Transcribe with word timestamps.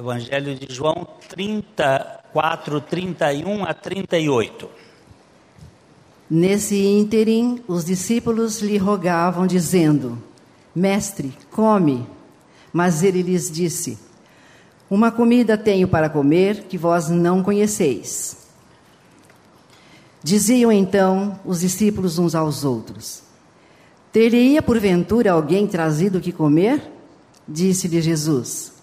Evangelho 0.00 0.54
de 0.54 0.74
João 0.74 1.06
34, 1.28 2.80
31 2.80 3.64
a 3.66 3.74
38. 3.74 4.66
Nesse 6.28 6.82
ínterim, 6.82 7.62
os 7.68 7.84
discípulos 7.84 8.62
lhe 8.62 8.78
rogavam, 8.78 9.46
dizendo: 9.46 10.16
Mestre, 10.74 11.34
come. 11.50 12.06
Mas 12.72 13.02
ele 13.02 13.20
lhes 13.20 13.50
disse: 13.50 13.98
Uma 14.88 15.12
comida 15.12 15.58
tenho 15.58 15.86
para 15.86 16.08
comer 16.08 16.62
que 16.62 16.78
vós 16.78 17.10
não 17.10 17.42
conheceis. 17.42 18.48
Diziam 20.22 20.72
então 20.72 21.38
os 21.44 21.60
discípulos 21.60 22.18
uns 22.18 22.34
aos 22.34 22.64
outros: 22.64 23.22
Teria 24.10 24.62
porventura 24.62 25.32
alguém 25.32 25.66
trazido 25.66 26.16
o 26.16 26.20
que 26.22 26.32
comer? 26.32 26.90
Disse-lhe 27.46 28.00
Jesus: 28.00 28.79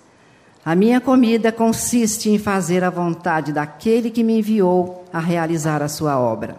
A 0.68 0.76
minha 0.76 1.00
comida 1.00 1.50
consiste 1.50 2.30
em 2.30 2.38
fazer 2.38 2.84
a 2.84 2.90
vontade 2.90 3.54
daquele 3.54 4.12
que 4.12 4.22
me 4.22 4.40
enviou 4.40 5.06
a 5.14 5.18
realizar 5.18 5.82
a 5.82 5.88
sua 5.88 6.20
obra. 6.20 6.58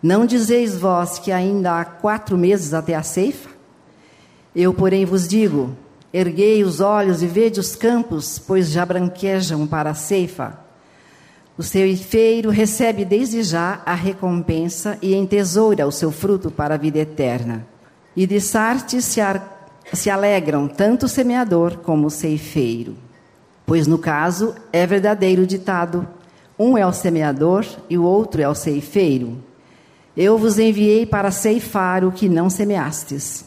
Não 0.00 0.24
dizeis 0.24 0.78
vós 0.78 1.18
que 1.18 1.32
ainda 1.32 1.80
há 1.80 1.84
quatro 1.84 2.38
meses 2.38 2.72
até 2.72 2.94
a 2.94 3.02
ceifa? 3.02 3.50
Eu, 4.54 4.72
porém, 4.72 5.04
vos 5.04 5.26
digo: 5.26 5.76
erguei 6.14 6.62
os 6.62 6.78
olhos 6.78 7.24
e 7.24 7.26
vede 7.26 7.58
os 7.58 7.74
campos, 7.74 8.38
pois 8.38 8.70
já 8.70 8.86
branquejam 8.86 9.66
para 9.66 9.90
a 9.90 9.94
ceifa. 9.94 10.60
O 11.58 11.62
ceifeiro 11.64 12.50
recebe 12.50 13.04
desde 13.04 13.42
já 13.42 13.82
a 13.84 13.94
recompensa 13.94 14.96
e 15.02 15.12
entesoura 15.12 15.88
o 15.88 15.90
seu 15.90 16.12
fruto 16.12 16.52
para 16.52 16.76
a 16.76 16.78
vida 16.78 17.00
eterna. 17.00 17.66
E 18.14 18.28
de 18.28 18.40
Sarte 18.40 19.02
se, 19.02 19.20
se 19.92 20.10
alegram 20.10 20.68
tanto 20.68 21.06
o 21.06 21.08
semeador 21.08 21.78
como 21.78 22.06
o 22.06 22.10
ceifeiro. 22.10 22.96
Pois 23.66 23.86
no 23.86 23.98
caso 23.98 24.54
é 24.72 24.86
verdadeiro 24.86 25.46
ditado: 25.46 26.06
um 26.58 26.76
é 26.76 26.86
o 26.86 26.92
semeador 26.92 27.64
e 27.88 27.96
o 27.96 28.04
outro 28.04 28.42
é 28.42 28.48
o 28.48 28.54
ceifeiro. 28.54 29.42
Eu 30.16 30.36
vos 30.36 30.58
enviei 30.58 31.06
para 31.06 31.30
ceifar 31.30 32.04
o 32.04 32.12
que 32.12 32.28
não 32.28 32.50
semeastes. 32.50 33.44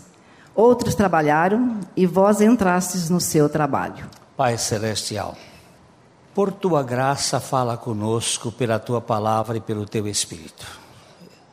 Outros 0.56 0.95
trabalharam 0.95 1.80
e 1.95 2.06
vós 2.06 2.41
entrastes 2.41 3.09
no 3.09 3.19
seu 3.19 3.47
trabalho. 3.50 4.06
Pai 4.36 4.58
Celestial 4.58 5.36
por 6.36 6.52
tua 6.52 6.83
graça, 6.83 7.39
fala 7.39 7.78
conosco 7.78 8.52
pela 8.52 8.78
tua 8.78 9.00
palavra 9.00 9.56
e 9.56 9.61
pelo 9.61 9.86
teu 9.86 10.06
Espírito. 10.06 10.67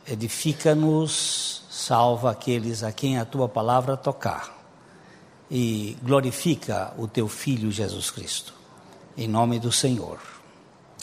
Edifica-nos, 0.04 1.62
salva 1.70 2.32
aqueles 2.32 2.82
a 2.82 2.90
quem 2.90 3.16
a 3.16 3.24
tua 3.24 3.48
palavra 3.48 3.96
tocar 3.96 4.61
e 5.54 5.98
glorifica 6.02 6.94
o 6.96 7.06
teu 7.06 7.28
Filho 7.28 7.70
Jesus 7.70 8.10
Cristo. 8.10 8.54
Em 9.14 9.28
nome 9.28 9.58
do 9.58 9.70
Senhor. 9.70 10.18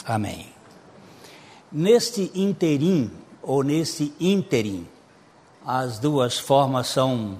Amém. 0.04 0.48
Neste 1.70 2.32
interim, 2.34 3.12
ou 3.40 3.62
neste 3.62 4.12
interim, 4.18 4.88
as 5.64 6.00
duas 6.00 6.36
formas 6.36 6.88
são 6.88 7.38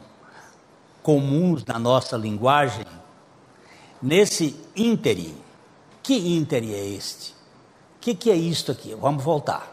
comuns 1.03 1.65
na 1.65 1.81
nossa 1.81 2.17
linguagem. 2.17 2.87
Nesse 4.01 4.55
interim, 4.77 5.35
que 6.05 6.15
ínter 6.15 6.63
é 6.63 6.87
este? 6.87 7.33
O 7.97 8.01
que, 8.01 8.15
que 8.15 8.31
é 8.31 8.37
isto 8.37 8.71
aqui? 8.71 8.95
Vamos 8.95 9.25
voltar. 9.25 9.69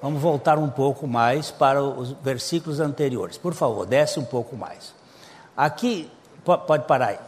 Vamos 0.00 0.22
voltar 0.22 0.56
um 0.56 0.70
pouco 0.70 1.08
mais 1.08 1.50
para 1.50 1.82
os 1.82 2.12
versículos 2.22 2.78
anteriores. 2.78 3.36
Por 3.36 3.54
favor, 3.54 3.84
desce 3.84 4.20
um 4.20 4.24
pouco 4.24 4.56
mais. 4.56 4.94
Aqui, 5.56 6.08
pode 6.56 6.86
parar 6.86 7.08
aí. 7.08 7.18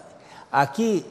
Aqui, 0.50 1.04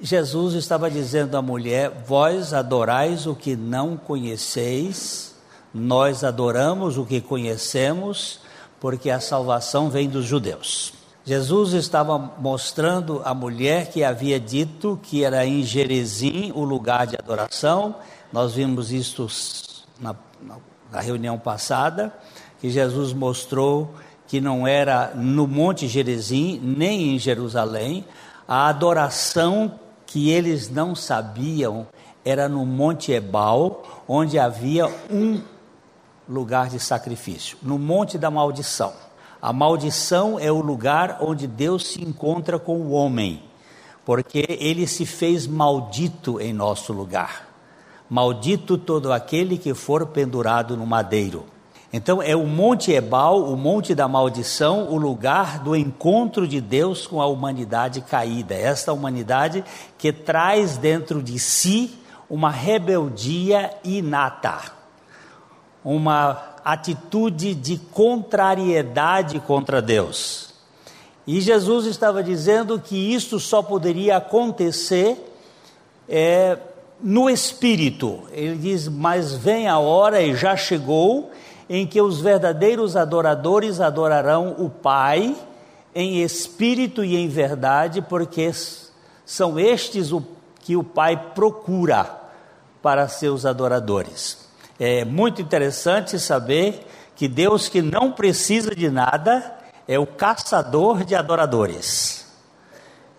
Jesus 0.00 0.54
estava 0.54 0.90
dizendo 0.90 1.36
à 1.36 1.42
mulher: 1.42 1.90
Vós 2.06 2.52
adorais 2.52 3.26
o 3.26 3.34
que 3.34 3.56
não 3.56 3.96
conheceis, 3.96 5.34
nós 5.72 6.22
adoramos 6.22 6.98
o 6.98 7.04
que 7.04 7.20
conhecemos, 7.20 8.40
porque 8.80 9.10
a 9.10 9.20
salvação 9.20 9.90
vem 9.90 10.08
dos 10.08 10.24
judeus. 10.24 10.92
Jesus 11.24 11.72
estava 11.72 12.16
mostrando 12.18 13.20
à 13.24 13.34
mulher 13.34 13.90
que 13.90 14.04
havia 14.04 14.38
dito 14.38 14.98
que 15.02 15.24
era 15.24 15.44
em 15.44 15.64
Jerezim 15.64 16.52
o 16.54 16.62
lugar 16.62 17.06
de 17.06 17.16
adoração. 17.16 17.96
Nós 18.32 18.54
vimos 18.54 18.92
isso 18.92 19.26
na, 19.98 20.14
na 20.90 21.00
reunião 21.00 21.38
passada, 21.38 22.14
que 22.60 22.70
Jesus 22.70 23.12
mostrou 23.12 23.92
que 24.26 24.40
não 24.40 24.66
era 24.66 25.12
no 25.14 25.46
Monte 25.46 25.86
Gerezim, 25.86 26.60
nem 26.62 27.14
em 27.14 27.18
Jerusalém. 27.18 28.04
A 28.46 28.68
adoração 28.68 29.78
que 30.06 30.30
eles 30.30 30.70
não 30.70 30.94
sabiam 30.94 31.86
era 32.24 32.48
no 32.48 32.66
Monte 32.66 33.12
Ebal, 33.12 34.04
onde 34.08 34.38
havia 34.38 34.86
um 35.10 35.40
lugar 36.28 36.68
de 36.68 36.80
sacrifício, 36.80 37.56
no 37.62 37.78
Monte 37.78 38.18
da 38.18 38.30
Maldição. 38.30 38.92
A 39.40 39.52
maldição 39.52 40.40
é 40.40 40.50
o 40.50 40.60
lugar 40.60 41.18
onde 41.20 41.46
Deus 41.46 41.86
se 41.86 42.02
encontra 42.02 42.58
com 42.58 42.78
o 42.78 42.90
homem, 42.90 43.42
porque 44.04 44.44
ele 44.48 44.86
se 44.86 45.06
fez 45.06 45.46
maldito 45.46 46.40
em 46.40 46.52
nosso 46.52 46.92
lugar. 46.92 47.46
Maldito 48.08 48.78
todo 48.78 49.12
aquele 49.12 49.58
que 49.58 49.74
for 49.74 50.06
pendurado 50.06 50.76
no 50.76 50.86
madeiro. 50.86 51.44
Então 51.96 52.20
é 52.20 52.36
o 52.36 52.46
Monte 52.46 52.92
Ebal, 52.92 53.42
o 53.50 53.56
Monte 53.56 53.94
da 53.94 54.06
Maldição, 54.06 54.86
o 54.90 54.98
lugar 54.98 55.60
do 55.60 55.74
encontro 55.74 56.46
de 56.46 56.60
Deus 56.60 57.06
com 57.06 57.22
a 57.22 57.26
humanidade 57.26 58.02
caída. 58.02 58.54
Esta 58.54 58.92
humanidade 58.92 59.64
que 59.96 60.12
traz 60.12 60.76
dentro 60.76 61.22
de 61.22 61.38
si 61.38 61.98
uma 62.28 62.50
rebeldia 62.50 63.70
inata, 63.82 64.60
uma 65.82 66.56
atitude 66.62 67.54
de 67.54 67.78
contrariedade 67.78 69.40
contra 69.40 69.80
Deus. 69.80 70.52
E 71.26 71.40
Jesus 71.40 71.86
estava 71.86 72.22
dizendo 72.22 72.78
que 72.78 73.14
isso 73.14 73.40
só 73.40 73.62
poderia 73.62 74.18
acontecer 74.18 75.32
é, 76.06 76.58
no 77.00 77.30
espírito. 77.30 78.24
Ele 78.32 78.56
diz: 78.56 78.86
Mas 78.86 79.32
vem 79.32 79.66
a 79.66 79.78
hora, 79.78 80.20
e 80.20 80.36
já 80.36 80.54
chegou, 80.56 81.30
em 81.68 81.86
que 81.86 82.00
os 82.00 82.20
verdadeiros 82.20 82.96
adoradores 82.96 83.80
adorarão 83.80 84.54
o 84.58 84.70
Pai 84.70 85.36
em 85.94 86.22
espírito 86.22 87.04
e 87.04 87.16
em 87.16 87.28
verdade, 87.28 88.02
porque 88.02 88.50
são 89.24 89.58
estes 89.58 90.12
o 90.12 90.22
que 90.60 90.76
o 90.76 90.84
Pai 90.84 91.30
procura 91.34 92.08
para 92.82 93.08
seus 93.08 93.46
adoradores. 93.46 94.46
É 94.78 95.04
muito 95.04 95.40
interessante 95.40 96.18
saber 96.18 96.86
que 97.16 97.26
Deus, 97.26 97.68
que 97.68 97.80
não 97.80 98.12
precisa 98.12 98.74
de 98.74 98.90
nada, 98.90 99.56
é 99.88 99.98
o 99.98 100.06
caçador 100.06 101.02
de 101.02 101.14
adoradores. 101.14 102.26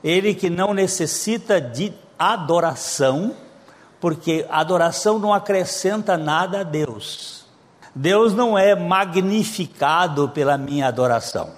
Ele 0.03 0.33
que 0.35 0.49
não 0.49 0.73
necessita 0.73 1.59
de 1.59 1.91
adoração, 2.17 3.35
porque 3.99 4.45
adoração 4.49 5.17
não 5.17 5.33
acrescenta 5.33 6.15
nada 6.15 6.61
a 6.61 6.63
Deus. 6.63 7.36
Deus 7.97 8.35
não 8.35 8.55
é 8.55 8.75
magnificado 8.75 10.29
pela 10.29 10.55
minha 10.55 10.87
adoração. 10.87 11.49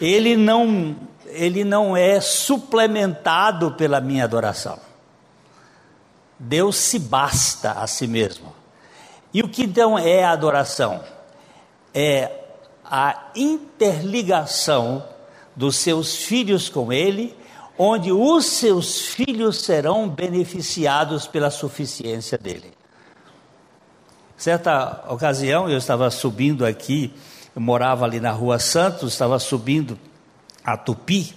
Ele 0.00 0.38
não, 0.38 0.96
ele 1.26 1.64
não 1.64 1.94
é 1.94 2.18
suplementado 2.18 3.72
pela 3.72 4.00
minha 4.00 4.24
adoração. 4.24 4.78
Deus 6.38 6.76
se 6.76 6.98
basta 6.98 7.72
a 7.72 7.86
si 7.86 8.06
mesmo. 8.06 8.54
E 9.34 9.42
o 9.42 9.48
que 9.48 9.64
então 9.64 9.98
é 9.98 10.24
a 10.24 10.30
adoração? 10.30 11.04
É 11.92 12.30
a 12.82 13.32
interligação 13.36 15.04
dos 15.54 15.76
seus 15.76 16.16
filhos 16.16 16.70
com 16.70 16.90
Ele, 16.90 17.36
onde 17.76 18.10
os 18.10 18.46
seus 18.46 19.02
filhos 19.02 19.60
serão 19.60 20.08
beneficiados 20.08 21.26
pela 21.26 21.50
suficiência 21.50 22.38
dele. 22.38 22.79
Certa 24.40 25.04
ocasião 25.06 25.68
eu 25.68 25.76
estava 25.76 26.10
subindo 26.10 26.64
aqui, 26.64 27.12
eu 27.54 27.60
morava 27.60 28.06
ali 28.06 28.18
na 28.18 28.30
Rua 28.30 28.58
Santos, 28.58 29.12
estava 29.12 29.38
subindo 29.38 29.98
a 30.64 30.78
Tupi, 30.78 31.36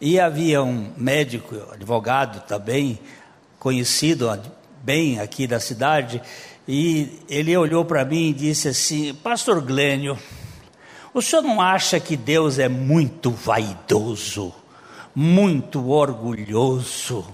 e 0.00 0.18
havia 0.18 0.60
um 0.60 0.90
médico, 0.96 1.54
advogado 1.72 2.44
também, 2.48 2.98
conhecido 3.56 4.36
bem 4.82 5.20
aqui 5.20 5.46
da 5.46 5.60
cidade, 5.60 6.20
e 6.66 7.20
ele 7.28 7.56
olhou 7.56 7.84
para 7.84 8.04
mim 8.04 8.30
e 8.30 8.34
disse 8.34 8.66
assim: 8.66 9.14
Pastor 9.14 9.60
Glênio, 9.60 10.18
o 11.14 11.22
senhor 11.22 11.42
não 11.42 11.60
acha 11.60 12.00
que 12.00 12.16
Deus 12.16 12.58
é 12.58 12.68
muito 12.68 13.30
vaidoso, 13.30 14.52
muito 15.14 15.88
orgulhoso? 15.88 17.24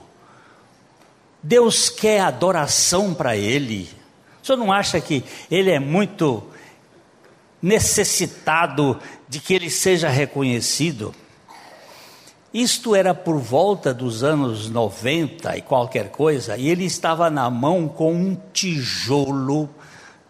Deus 1.43 1.89
quer 1.89 2.21
adoração 2.21 3.15
para 3.15 3.35
Ele. 3.35 3.89
O 4.47 4.53
senhor 4.55 4.59
não 4.59 4.71
acha 4.71 5.01
que 5.01 5.25
Ele 5.51 5.73
é 5.73 5.81
muito 5.81 6.41
necessitado 7.61 8.97
de 9.29 9.41
que 9.41 9.53
Ele 9.53 9.69
seja 9.69 10.09
reconhecido? 10.09 11.13
Isto 12.55 12.95
era 12.95 13.13
por 13.13 13.39
volta 13.39 13.93
dos 13.93 14.23
anos 14.23 14.71
90 14.71 15.57
e 15.57 15.63
qualquer 15.63 16.11
coisa, 16.11 16.57
e 16.57 16.69
ele 16.69 16.85
estava 16.85 17.29
na 17.29 17.51
mão 17.51 17.89
com 17.89 18.15
um 18.15 18.37
tijolo 18.53 19.69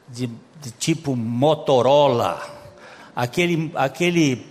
de, 0.09 0.31
de 0.63 0.71
tipo 0.71 1.15
Motorola, 1.15 2.41
aquele, 3.15 3.71
aquele 3.75 4.47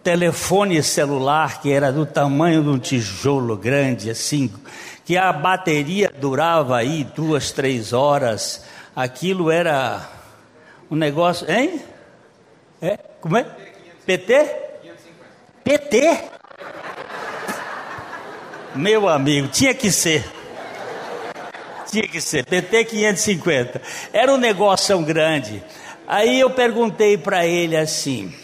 telefone 0.00 0.80
celular 0.80 1.60
que 1.60 1.72
era 1.72 1.92
do 1.92 2.06
tamanho 2.06 2.62
de 2.62 2.68
um 2.68 2.78
tijolo 2.78 3.56
grande, 3.56 4.08
assim, 4.08 4.48
que 5.04 5.16
a 5.16 5.32
bateria 5.32 6.08
durava 6.20 6.76
aí 6.76 7.04
duas, 7.16 7.50
três 7.50 7.92
horas. 7.92 8.62
Aquilo 8.94 9.50
era 9.50 10.06
um 10.90 10.96
negócio, 10.96 11.50
hein? 11.50 11.80
É? 12.80 12.98
Como 13.20 13.36
é? 13.36 13.44
PT? 14.04 14.56
PT? 15.64 16.20
Meu 18.74 19.08
amigo, 19.08 19.48
tinha 19.48 19.72
que 19.72 19.90
ser. 19.90 20.24
Tinha 21.90 22.06
que 22.08 22.20
ser. 22.20 22.44
PT 22.44 22.84
550. 22.84 23.80
Era 24.12 24.32
um 24.32 24.38
negócio 24.38 24.98
grande. 25.00 25.62
Aí 26.06 26.40
eu 26.40 26.50
perguntei 26.50 27.16
para 27.16 27.46
ele 27.46 27.76
assim: 27.76 28.34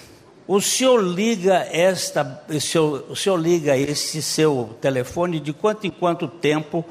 o 0.46 0.60
senhor 0.60 1.02
liga 1.02 1.66
esta, 1.70 2.42
o 2.48 2.60
senhor, 2.60 3.04
o 3.10 3.16
senhor 3.16 3.36
liga 3.36 3.76
esse 3.76 4.22
seu 4.22 4.76
telefone 4.80 5.40
de 5.40 5.52
quanto 5.52 5.86
em 5.86 5.90
quanto 5.90 6.26
tempo? 6.26 6.84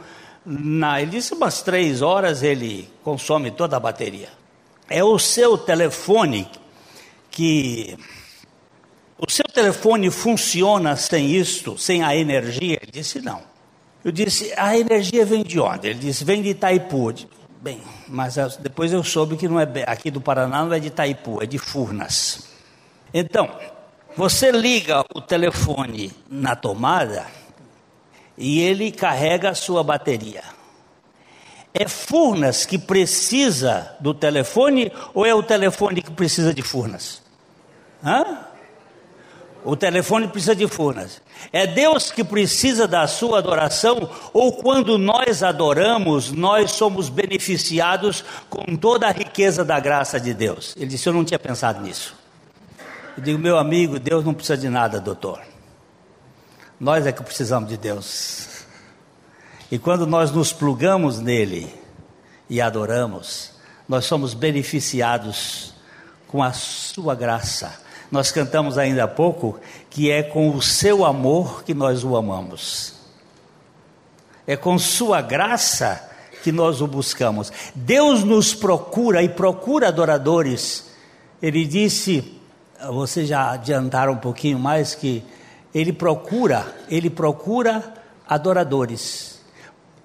Na, 0.49 1.01
ele 1.01 1.11
disse 1.11 1.33
umas 1.33 1.61
três 1.61 2.01
horas 2.01 2.41
ele 2.41 2.89
consome 3.03 3.51
toda 3.51 3.75
a 3.75 3.79
bateria. 3.81 4.29
É 4.89 5.03
o 5.03 5.19
seu 5.19 5.57
telefone 5.57 6.49
que 7.29 7.97
o 9.17 9.29
seu 9.29 9.43
telefone 9.43 10.09
funciona 10.09 10.95
sem 10.95 11.31
isto, 11.31 11.77
sem 11.77 12.01
a 12.01 12.15
energia? 12.15 12.79
Ele 12.81 12.91
disse 12.93 13.19
não. 13.19 13.41
Eu 14.05 14.11
disse, 14.13 14.53
a 14.55 14.77
energia 14.77 15.25
vem 15.25 15.43
de 15.43 15.59
onde? 15.59 15.89
Ele 15.89 15.99
disse, 15.99 16.23
vem 16.23 16.41
de 16.41 16.49
Itaipu. 16.49 17.13
Bem, 17.61 17.81
mas 18.07 18.37
depois 18.55 18.93
eu 18.93 19.03
soube 19.03 19.35
que 19.35 19.49
não 19.49 19.59
é 19.59 19.67
aqui 19.85 20.09
do 20.09 20.21
Paraná 20.21 20.63
não 20.63 20.71
é 20.71 20.79
de 20.79 20.87
Itaipu, 20.87 21.43
é 21.43 21.45
de 21.45 21.57
Furnas. 21.57 22.47
Então, 23.13 23.49
você 24.15 24.49
liga 24.49 25.03
o 25.13 25.19
telefone 25.19 26.13
na 26.29 26.55
tomada 26.55 27.25
e 28.37 28.61
ele 28.61 28.91
carrega 28.91 29.49
a 29.49 29.55
sua 29.55 29.83
bateria. 29.83 30.43
É 31.73 31.87
Furnas 31.87 32.65
que 32.65 32.77
precisa 32.77 33.95
do 33.99 34.13
telefone 34.13 34.91
ou 35.13 35.25
é 35.25 35.33
o 35.33 35.43
telefone 35.43 36.01
que 36.01 36.11
precisa 36.11 36.53
de 36.53 36.61
Furnas? 36.61 37.21
Hã? 38.03 38.39
O 39.63 39.75
telefone 39.75 40.27
precisa 40.27 40.55
de 40.55 40.67
Furnas. 40.67 41.21
É 41.51 41.67
Deus 41.67 42.09
que 42.09 42.23
precisa 42.23 42.87
da 42.87 43.05
sua 43.05 43.39
adoração 43.39 44.09
ou 44.33 44.53
quando 44.53 44.97
nós 44.97 45.43
adoramos, 45.43 46.31
nós 46.31 46.71
somos 46.71 47.09
beneficiados 47.09 48.23
com 48.49 48.75
toda 48.77 49.07
a 49.07 49.11
riqueza 49.11 49.65
da 49.65 49.79
graça 49.79 50.19
de 50.19 50.33
Deus? 50.33 50.73
Ele 50.77 50.87
disse: 50.87 51.07
Eu 51.07 51.13
não 51.13 51.25
tinha 51.25 51.39
pensado 51.39 51.81
nisso. 51.81 52.15
Eu 53.17 53.23
digo, 53.23 53.39
meu 53.39 53.57
amigo, 53.57 53.99
Deus 53.99 54.23
não 54.23 54.33
precisa 54.33 54.57
de 54.57 54.69
nada, 54.69 54.99
doutor. 54.99 55.41
Nós 56.79 57.07
é 57.07 57.11
que 57.11 57.23
precisamos 57.23 57.69
de 57.69 57.77
Deus. 57.77 58.65
E 59.71 59.79
quando 59.79 60.05
nós 60.05 60.31
nos 60.31 60.53
plugamos 60.53 61.19
nele 61.19 61.73
e 62.49 62.61
adoramos, 62.61 63.51
nós 63.87 64.05
somos 64.05 64.33
beneficiados 64.33 65.73
com 66.27 66.43
a 66.43 66.53
sua 66.53 67.15
graça. 67.15 67.81
Nós 68.11 68.31
cantamos 68.31 68.77
ainda 68.77 69.05
há 69.05 69.07
pouco 69.07 69.59
que 69.89 70.11
é 70.11 70.21
com 70.21 70.55
o 70.55 70.61
seu 70.61 71.03
amor 71.03 71.63
que 71.63 71.73
nós 71.73 72.03
o 72.03 72.15
amamos. 72.15 72.93
É 74.45 74.55
com 74.55 74.77
sua 74.77 75.21
graça 75.21 76.09
que 76.43 76.51
nós 76.51 76.79
o 76.79 76.87
buscamos. 76.87 77.51
Deus 77.75 78.23
nos 78.23 78.53
procura 78.53 79.23
e 79.23 79.29
procura 79.29 79.87
adoradores. 79.87 80.85
Ele 81.41 81.65
disse 81.65 82.37
vocês 82.91 83.27
já 83.27 83.51
adiantaram 83.51 84.13
um 84.13 84.17
pouquinho 84.17 84.59
mais 84.59 84.93
que 84.93 85.23
ele 85.73 85.93
procura, 85.93 86.65
ele 86.89 87.09
procura 87.09 87.93
adoradores. 88.27 89.41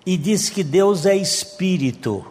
E 0.05 0.17
diz 0.17 0.51
que 0.51 0.63
Deus 0.63 1.07
é 1.07 1.15
espírito. 1.15 2.25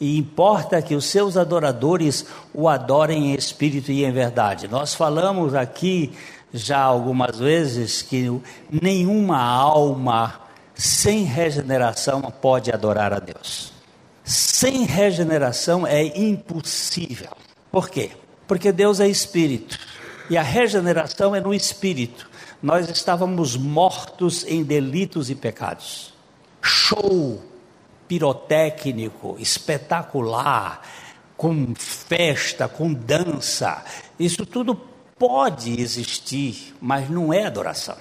E 0.00 0.16
importa 0.16 0.80
que 0.80 0.94
os 0.94 1.06
seus 1.06 1.36
adoradores 1.36 2.26
o 2.54 2.68
adorem 2.68 3.32
em 3.32 3.34
espírito 3.34 3.90
e 3.90 4.04
em 4.04 4.12
verdade. 4.12 4.68
Nós 4.68 4.94
falamos 4.94 5.54
aqui 5.54 6.12
já 6.52 6.80
algumas 6.80 7.38
vezes 7.38 8.00
que 8.02 8.40
nenhuma 8.70 9.38
alma 9.38 10.40
sem 10.74 11.24
regeneração 11.24 12.22
pode 12.40 12.70
adorar 12.70 13.12
a 13.12 13.18
Deus. 13.18 13.72
Sem 14.22 14.84
regeneração 14.84 15.86
é 15.86 16.04
impossível. 16.16 17.30
Por 17.72 17.90
quê? 17.90 18.10
Porque 18.46 18.70
Deus 18.70 19.00
é 19.00 19.08
espírito 19.08 19.78
e 20.30 20.36
a 20.36 20.42
regeneração 20.42 21.34
é 21.34 21.40
no 21.40 21.52
espírito. 21.52 22.28
Nós 22.62 22.88
estávamos 22.90 23.56
mortos 23.56 24.44
em 24.44 24.62
delitos 24.62 25.30
e 25.30 25.34
pecados. 25.34 26.12
Show 26.60 27.42
pirotécnico, 28.08 29.36
espetacular, 29.38 30.82
com 31.36 31.74
festa, 31.76 32.66
com 32.66 32.92
dança, 32.92 33.84
isso 34.18 34.44
tudo 34.44 34.74
pode 35.18 35.80
existir, 35.80 36.74
mas 36.80 37.08
não 37.08 37.32
é 37.32 37.44
adoração. 37.44 37.96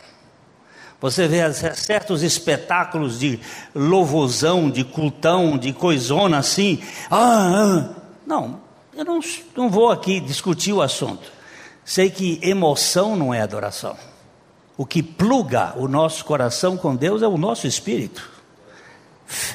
Você 0.99 1.27
vê 1.27 1.53
certos 1.53 2.23
espetáculos 2.23 3.19
de 3.19 3.39
louvozão, 3.75 4.71
de 4.71 4.83
cultão, 4.83 5.55
de 5.55 5.71
coisona 5.71 6.39
assim. 6.39 6.81
Ah, 7.11 7.51
ah. 7.53 7.95
Não, 8.25 8.59
eu 8.95 9.05
não, 9.05 9.19
não 9.55 9.69
vou 9.69 9.91
aqui 9.91 10.19
discutir 10.19 10.73
o 10.73 10.81
assunto. 10.81 11.31
Sei 11.85 12.09
que 12.09 12.39
emoção 12.41 13.15
não 13.15 13.31
é 13.31 13.41
adoração. 13.41 13.95
O 14.77 14.85
que 14.85 15.01
pluga 15.01 15.73
o 15.75 15.87
nosso 15.87 16.23
coração 16.23 16.77
com 16.77 16.95
Deus 16.95 17.23
é 17.23 17.27
o 17.27 17.37
nosso 17.37 17.65
espírito. 17.65 18.29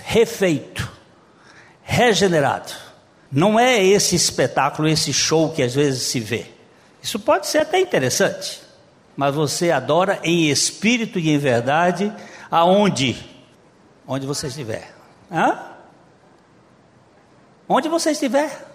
Refeito, 0.04 0.90
regenerado. 1.82 2.72
Não 3.30 3.58
é 3.58 3.82
esse 3.82 4.16
espetáculo, 4.16 4.88
esse 4.88 5.12
show 5.12 5.50
que 5.52 5.62
às 5.62 5.74
vezes 5.74 6.02
se 6.02 6.18
vê. 6.18 6.46
Isso 7.00 7.20
pode 7.20 7.46
ser 7.46 7.58
até 7.58 7.80
interessante, 7.80 8.60
mas 9.16 9.34
você 9.34 9.70
adora 9.70 10.18
em 10.24 10.50
espírito 10.50 11.18
e 11.18 11.30
em 11.30 11.38
verdade, 11.38 12.12
aonde? 12.50 13.16
Onde 14.06 14.26
você 14.26 14.48
estiver. 14.48 14.92
Hã? 15.30 15.58
Onde 17.68 17.88
você 17.88 18.10
estiver. 18.10 18.68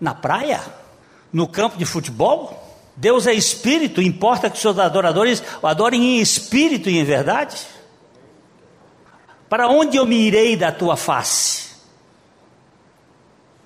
Na 0.00 0.14
praia? 0.14 0.60
No 1.32 1.48
campo 1.48 1.78
de 1.78 1.84
futebol? 1.84 2.65
Deus 2.96 3.26
é 3.26 3.34
espírito, 3.34 4.00
importa 4.00 4.48
que 4.48 4.56
os 4.56 4.62
seus 4.62 4.78
adoradores 4.78 5.42
o 5.60 5.66
adorem 5.66 6.16
em 6.16 6.20
espírito 6.20 6.88
e 6.88 6.98
em 6.98 7.04
verdade? 7.04 7.56
Para 9.48 9.68
onde 9.68 9.96
eu 9.98 10.06
me 10.06 10.16
irei 10.16 10.56
da 10.56 10.72
tua 10.72 10.96
face? 10.96 11.66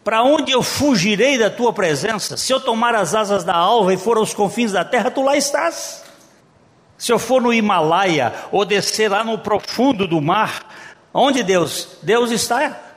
Para 0.03 0.23
onde 0.25 0.51
eu 0.51 0.63
fugirei 0.63 1.39
da 1.39 1.49
tua 1.49 1.73
presença? 1.73 2.37
Se 2.37 2.53
eu 2.53 2.59
tomar 2.59 2.95
as 2.95 3.15
asas 3.15 3.45
da 3.45 3.55
alva 3.55 3.95
e 3.95 3.99
for 3.99 4.17
aos 4.17 4.35
confins 4.35 4.73
da 4.73 4.85
terra, 4.85 5.11
tu 5.11 5.23
lá 5.23 5.37
estás. 5.37 6.03
Se 6.99 7.13
eu 7.13 7.19
for 7.19 7.41
no 7.41 7.53
Himalaia 7.53 8.35
ou 8.51 8.65
descer 8.65 9.11
lá 9.11 9.23
no 9.23 9.39
profundo 9.39 10.09
do 10.09 10.21
mar, 10.21 10.67
onde 11.15 11.43
Deus? 11.43 11.99
Deus 12.03 12.31
está 12.31 12.90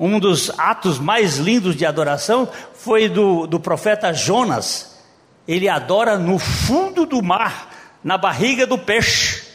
um 0.00 0.18
dos 0.18 0.50
atos 0.58 0.98
mais 0.98 1.36
lindos 1.36 1.76
de 1.76 1.84
adoração 1.84 2.48
foi 2.72 3.06
do, 3.06 3.46
do 3.46 3.60
profeta 3.60 4.14
Jonas. 4.14 4.98
Ele 5.46 5.68
adora 5.68 6.18
no 6.18 6.38
fundo 6.38 7.04
do 7.04 7.22
mar, 7.22 7.70
na 8.02 8.16
barriga 8.16 8.66
do 8.66 8.78
peixe, 8.78 9.46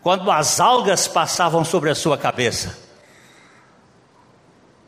quando 0.00 0.30
as 0.30 0.60
algas 0.60 1.08
passavam 1.08 1.64
sobre 1.64 1.90
a 1.90 1.94
sua 1.96 2.16
cabeça. 2.16 2.78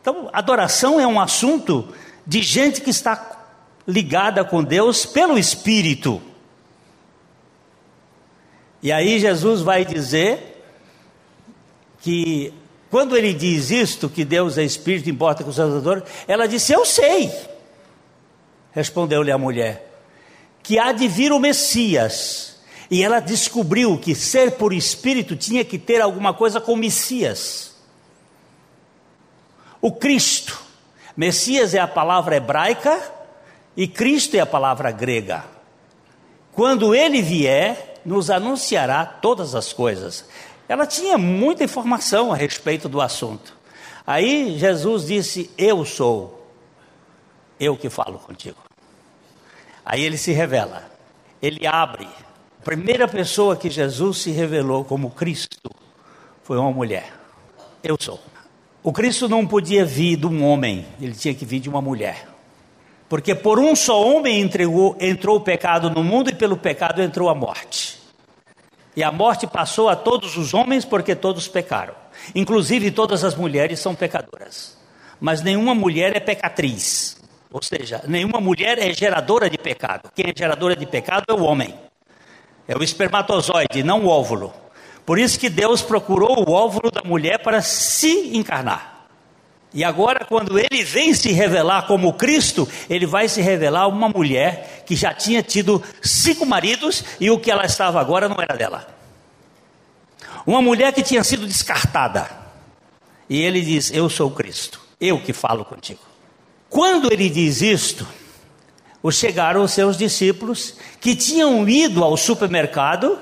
Então, 0.00 0.30
adoração 0.32 1.00
é 1.00 1.06
um 1.06 1.18
assunto 1.18 1.92
de 2.24 2.42
gente 2.42 2.80
que 2.80 2.90
está 2.90 3.44
ligada 3.86 4.44
com 4.44 4.62
Deus 4.62 5.04
pelo 5.04 5.36
Espírito. 5.36 6.22
E 8.80 8.92
aí 8.92 9.18
Jesus 9.18 9.62
vai 9.62 9.84
dizer 9.84 10.64
que 12.00 12.54
quando 12.92 13.16
ele 13.16 13.32
diz 13.32 13.70
isto, 13.70 14.06
que 14.06 14.22
Deus 14.22 14.58
é 14.58 14.64
Espírito, 14.64 15.08
importa 15.08 15.42
com 15.42 15.48
os 15.48 15.58
adoradores, 15.58 16.04
ela 16.28 16.46
disse: 16.46 16.74
Eu 16.74 16.84
sei. 16.84 17.32
Respondeu-lhe 18.70 19.32
a 19.32 19.38
mulher: 19.38 19.90
Que 20.62 20.78
há 20.78 20.92
de 20.92 21.08
vir 21.08 21.32
o 21.32 21.40
Messias. 21.40 22.60
E 22.90 23.02
ela 23.02 23.18
descobriu 23.18 23.96
que 23.96 24.14
ser 24.14 24.58
por 24.58 24.74
Espírito 24.74 25.34
tinha 25.34 25.64
que 25.64 25.78
ter 25.78 26.02
alguma 26.02 26.34
coisa 26.34 26.60
com 26.60 26.76
Messias. 26.76 27.74
O 29.80 29.90
Cristo. 29.90 30.60
Messias 31.16 31.72
é 31.72 31.78
a 31.78 31.88
palavra 31.88 32.36
hebraica 32.36 33.00
e 33.74 33.88
Cristo 33.88 34.34
é 34.34 34.40
a 34.40 34.46
palavra 34.46 34.90
grega. 34.90 35.46
Quando 36.52 36.94
ele 36.94 37.22
vier, 37.22 38.02
nos 38.04 38.28
anunciará 38.28 39.06
todas 39.06 39.54
as 39.54 39.72
coisas. 39.72 40.26
Ela 40.72 40.86
tinha 40.86 41.18
muita 41.18 41.62
informação 41.62 42.32
a 42.32 42.34
respeito 42.34 42.88
do 42.88 43.02
assunto. 43.02 43.54
Aí 44.06 44.58
Jesus 44.58 45.06
disse: 45.06 45.50
Eu 45.58 45.84
sou, 45.84 46.50
eu 47.60 47.76
que 47.76 47.90
falo 47.90 48.18
contigo. 48.18 48.56
Aí 49.84 50.02
ele 50.02 50.16
se 50.16 50.32
revela, 50.32 50.90
ele 51.42 51.66
abre. 51.66 52.08
A 52.58 52.64
primeira 52.64 53.06
pessoa 53.06 53.54
que 53.54 53.68
Jesus 53.68 54.22
se 54.22 54.30
revelou 54.30 54.82
como 54.82 55.10
Cristo 55.10 55.70
foi 56.42 56.56
uma 56.56 56.72
mulher. 56.72 57.12
Eu 57.84 57.98
sou. 58.00 58.18
O 58.82 58.94
Cristo 58.94 59.28
não 59.28 59.46
podia 59.46 59.84
vir 59.84 60.16
de 60.16 60.26
um 60.26 60.42
homem, 60.42 60.86
ele 60.98 61.12
tinha 61.12 61.34
que 61.34 61.44
vir 61.44 61.60
de 61.60 61.68
uma 61.68 61.82
mulher. 61.82 62.26
Porque 63.10 63.34
por 63.34 63.58
um 63.58 63.76
só 63.76 64.02
homem 64.02 64.40
entregou, 64.40 64.96
entrou 64.98 65.36
o 65.36 65.40
pecado 65.42 65.90
no 65.90 66.02
mundo 66.02 66.30
e 66.30 66.34
pelo 66.34 66.56
pecado 66.56 67.02
entrou 67.02 67.28
a 67.28 67.34
morte. 67.34 68.00
E 68.94 69.02
a 69.02 69.10
morte 69.10 69.46
passou 69.46 69.88
a 69.88 69.96
todos 69.96 70.36
os 70.36 70.52
homens 70.52 70.84
porque 70.84 71.14
todos 71.14 71.48
pecaram. 71.48 71.94
Inclusive 72.34 72.90
todas 72.90 73.24
as 73.24 73.34
mulheres 73.34 73.80
são 73.80 73.94
pecadoras. 73.94 74.76
Mas 75.20 75.42
nenhuma 75.42 75.74
mulher 75.74 76.16
é 76.16 76.20
pecatriz. 76.20 77.16
Ou 77.50 77.62
seja, 77.62 78.02
nenhuma 78.06 78.40
mulher 78.40 78.78
é 78.78 78.92
geradora 78.92 79.48
de 79.48 79.58
pecado. 79.58 80.10
Quem 80.14 80.26
é 80.30 80.32
geradora 80.36 80.76
de 80.76 80.86
pecado 80.86 81.24
é 81.28 81.32
o 81.32 81.42
homem. 81.42 81.74
É 82.68 82.76
o 82.76 82.82
espermatozoide, 82.82 83.82
não 83.82 84.04
o 84.04 84.08
óvulo. 84.08 84.52
Por 85.04 85.18
isso 85.18 85.38
que 85.38 85.50
Deus 85.50 85.82
procurou 85.82 86.48
o 86.48 86.52
óvulo 86.52 86.90
da 86.90 87.02
mulher 87.02 87.38
para 87.42 87.60
se 87.60 88.36
encarnar. 88.36 88.91
E 89.74 89.82
agora, 89.82 90.24
quando 90.24 90.58
ele 90.58 90.84
vem 90.84 91.14
se 91.14 91.32
revelar 91.32 91.86
como 91.86 92.12
Cristo, 92.12 92.68
ele 92.90 93.06
vai 93.06 93.28
se 93.28 93.40
revelar 93.40 93.88
uma 93.88 94.08
mulher 94.08 94.84
que 94.86 94.94
já 94.94 95.14
tinha 95.14 95.42
tido 95.42 95.82
cinco 96.02 96.44
maridos 96.44 97.02
e 97.18 97.30
o 97.30 97.38
que 97.38 97.50
ela 97.50 97.64
estava 97.64 98.00
agora 98.00 98.28
não 98.28 98.36
era 98.38 98.56
dela. 98.56 98.86
Uma 100.46 100.60
mulher 100.60 100.92
que 100.92 101.02
tinha 101.02 101.24
sido 101.24 101.46
descartada. 101.46 102.28
E 103.28 103.40
ele 103.40 103.62
diz: 103.62 103.90
Eu 103.92 104.10
sou 104.10 104.30
Cristo, 104.30 104.80
eu 105.00 105.18
que 105.18 105.32
falo 105.32 105.64
contigo. 105.64 106.00
Quando 106.68 107.10
ele 107.10 107.30
diz 107.30 107.62
isto, 107.62 108.06
chegaram 109.10 109.62
os 109.62 109.72
seus 109.72 109.96
discípulos 109.96 110.74
que 111.00 111.16
tinham 111.16 111.66
ido 111.68 112.04
ao 112.04 112.16
supermercado 112.16 113.18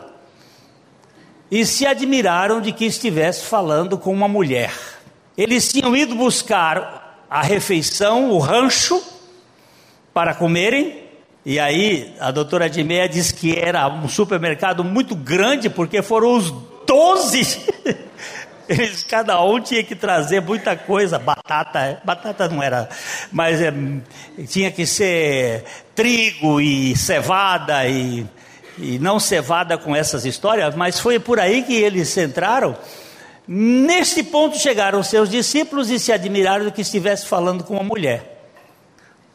e 1.51 1.65
se 1.65 1.87
admiraram 1.87 2.61
de 2.61 2.73
que 2.73 2.85
estivesse 2.85 3.45
falando 3.45 3.97
com 3.97 4.13
uma 4.13 4.29
mulher. 4.29 4.73
Eles 5.37 5.73
tinham 5.73 5.97
ido 5.97 6.15
buscar 6.15 7.25
a 7.29 7.43
refeição, 7.43 8.31
o 8.31 8.39
rancho, 8.39 9.03
para 10.13 10.35
comerem, 10.35 11.05
e 11.45 11.59
aí 11.59 12.15
a 12.21 12.31
doutora 12.31 12.69
Dimeia 12.69 13.09
diz 13.09 13.33
que 13.33 13.59
era 13.59 13.89
um 13.89 14.09
supermercado 14.09 14.85
muito 14.85 15.15
grande, 15.15 15.71
porque 15.71 16.03
foram 16.03 16.37
os 16.37 16.53
doze. 16.87 17.61
Eles, 18.69 19.03
cada 19.03 19.43
um 19.43 19.59
tinha 19.59 19.83
que 19.83 19.97
trazer 19.97 20.41
muita 20.41 20.77
coisa, 20.77 21.19
batata, 21.19 22.01
batata 22.05 22.49
não 22.49 22.63
era, 22.63 22.89
mas 23.33 23.61
é, 23.61 23.73
tinha 24.47 24.71
que 24.71 24.87
ser 24.87 25.65
trigo 25.95 26.61
e 26.61 26.97
cevada 26.97 27.85
e 27.89 28.25
e 28.81 28.99
não 28.99 29.21
cevada 29.21 29.77
com 29.77 29.95
essas 29.95 30.25
histórias, 30.25 30.75
mas 30.75 30.99
foi 30.99 31.19
por 31.19 31.39
aí 31.39 31.63
que 31.63 31.75
eles 31.75 32.17
entraram. 32.17 32.77
Neste 33.53 34.23
ponto 34.23 34.57
chegaram 34.57 35.03
seus 35.03 35.29
discípulos 35.29 35.91
e 35.91 35.99
se 35.99 36.13
admiraram 36.13 36.67
de 36.67 36.71
que 36.71 36.83
estivesse 36.83 37.27
falando 37.27 37.65
com 37.65 37.75
uma 37.75 37.83
mulher. 37.83 38.49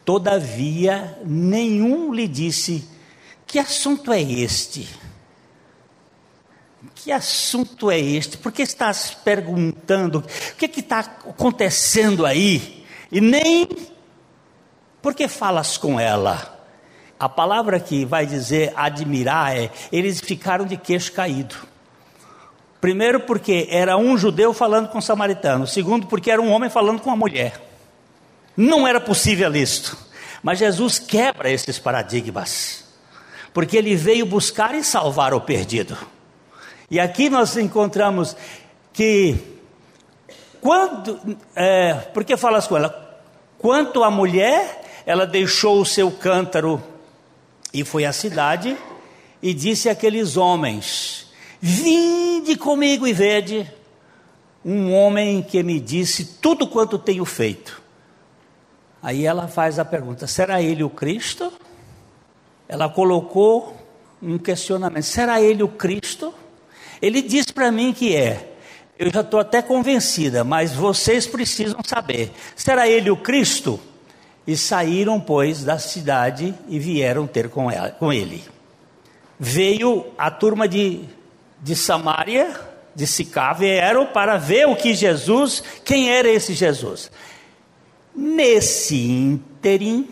Todavia, 0.05 1.19
nenhum 1.25 2.13
lhe 2.13 2.25
disse: 2.25 2.87
Que 3.45 3.59
assunto 3.59 4.13
é 4.13 4.21
este? 4.21 4.87
Que 6.95 7.11
assunto 7.11 7.91
é 7.91 7.99
este? 7.99 8.37
Por 8.37 8.53
que 8.53 8.61
estás 8.61 9.11
perguntando? 9.11 10.19
O 10.19 10.55
que 10.55 10.79
está 10.79 10.99
acontecendo 10.99 12.25
aí? 12.25 12.85
E 13.11 13.19
nem 13.19 13.67
por 15.01 15.13
que 15.13 15.27
falas 15.27 15.77
com 15.77 15.99
ela? 15.99 16.65
A 17.19 17.27
palavra 17.27 17.81
que 17.81 18.05
vai 18.05 18.25
dizer 18.25 18.71
admirar 18.77 19.57
é: 19.57 19.69
eles 19.91 20.21
ficaram 20.21 20.65
de 20.65 20.77
queixo 20.77 21.11
caído. 21.11 21.74
Primeiro, 22.85 23.21
porque 23.21 23.67
era 23.71 23.97
um 23.97 24.15
judeu 24.15 24.53
falando 24.53 24.89
com 24.89 24.99
um 24.99 25.01
samaritano. 25.01 25.65
Segundo, 25.65 26.05
porque 26.05 26.29
era 26.29 26.39
um 26.39 26.51
homem 26.51 26.69
falando 26.69 27.01
com 27.01 27.09
uma 27.09 27.15
mulher. 27.15 27.59
Não 28.55 28.87
era 28.87 29.01
possível 29.01 29.55
isto. 29.55 29.97
Mas 30.43 30.59
Jesus 30.59 30.99
quebra 30.99 31.49
esses 31.49 31.79
paradigmas. 31.79 32.85
Porque 33.51 33.75
ele 33.75 33.95
veio 33.95 34.23
buscar 34.27 34.75
e 34.75 34.83
salvar 34.83 35.33
o 35.33 35.41
perdido. 35.41 35.97
E 36.91 36.99
aqui 36.99 37.27
nós 37.27 37.57
encontramos 37.57 38.37
que, 38.93 39.35
quando, 40.61 41.39
é, 41.55 41.95
porque 42.13 42.37
falas 42.37 42.67
com 42.67 42.77
ela? 42.77 43.19
Quanto 43.57 44.03
a 44.03 44.11
mulher, 44.11 45.01
ela 45.07 45.25
deixou 45.25 45.81
o 45.81 45.85
seu 45.87 46.11
cântaro 46.11 46.79
e 47.73 47.83
foi 47.83 48.05
à 48.05 48.13
cidade 48.13 48.77
e 49.41 49.55
disse 49.55 49.89
àqueles 49.89 50.37
homens: 50.37 51.24
Vinde 51.61 52.55
comigo 52.55 53.07
e 53.07 53.13
vede 53.13 53.69
um 54.63 54.93
homem 54.93 55.43
que 55.43 55.61
me 55.61 55.79
disse 55.79 56.25
tudo 56.41 56.67
quanto 56.67 56.97
tenho 56.97 57.25
feito. 57.25 57.81
Aí 59.01 59.25
ela 59.25 59.47
faz 59.47 59.77
a 59.77 59.85
pergunta: 59.85 60.25
será 60.25 60.61
ele 60.61 60.83
o 60.83 60.89
Cristo? 60.89 61.53
Ela 62.67 62.89
colocou 62.89 63.77
um 64.21 64.37
questionamento: 64.37 65.03
será 65.03 65.39
ele 65.39 65.61
o 65.61 65.67
Cristo? 65.67 66.33
Ele 67.01 67.21
diz 67.21 67.51
para 67.51 67.71
mim 67.71 67.93
que 67.93 68.15
é. 68.15 68.53
Eu 68.97 69.11
já 69.11 69.21
estou 69.21 69.41
até 69.41 69.61
convencida, 69.61 70.43
mas 70.43 70.73
vocês 70.73 71.27
precisam 71.27 71.79
saber: 71.85 72.31
será 72.55 72.87
ele 72.87 73.11
o 73.11 73.17
Cristo? 73.17 73.79
E 74.47 74.55
saíram, 74.55 75.19
pois, 75.19 75.63
da 75.63 75.79
cidade 75.79 76.53
e 76.67 76.77
vieram 76.77 77.25
ter 77.25 77.49
com, 77.49 77.69
ela, 77.69 77.89
com 77.89 78.13
ele. 78.13 78.43
Veio 79.39 80.05
a 80.17 80.29
turma 80.29 80.67
de, 80.67 81.01
de 81.65 81.75
Samaria, 81.75 82.55
de 82.93 83.07
Sicá, 83.07 83.51
vieram 83.51 84.05
para 84.05 84.37
ver 84.37 84.67
o 84.67 84.75
que 84.75 84.93
Jesus, 84.93 85.63
quem 85.83 86.11
era 86.11 86.29
esse 86.29 86.53
Jesus. 86.53 87.11
Nesse 88.15 88.95
ínterim, 88.95 90.07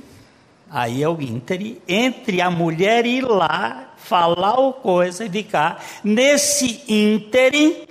aí 0.67 1.03
é 1.03 1.07
o 1.07 1.21
ínterim, 1.21 1.79
entre 1.87 2.41
a 2.41 2.49
mulher 2.49 3.05
ir 3.05 3.21
lá, 3.21 3.93
falar 3.97 4.59
o 4.59 4.73
coisa 4.73 5.25
e 5.25 5.29
ficar, 5.29 5.85
nesse 6.03 6.81
ínterim, 6.87 7.87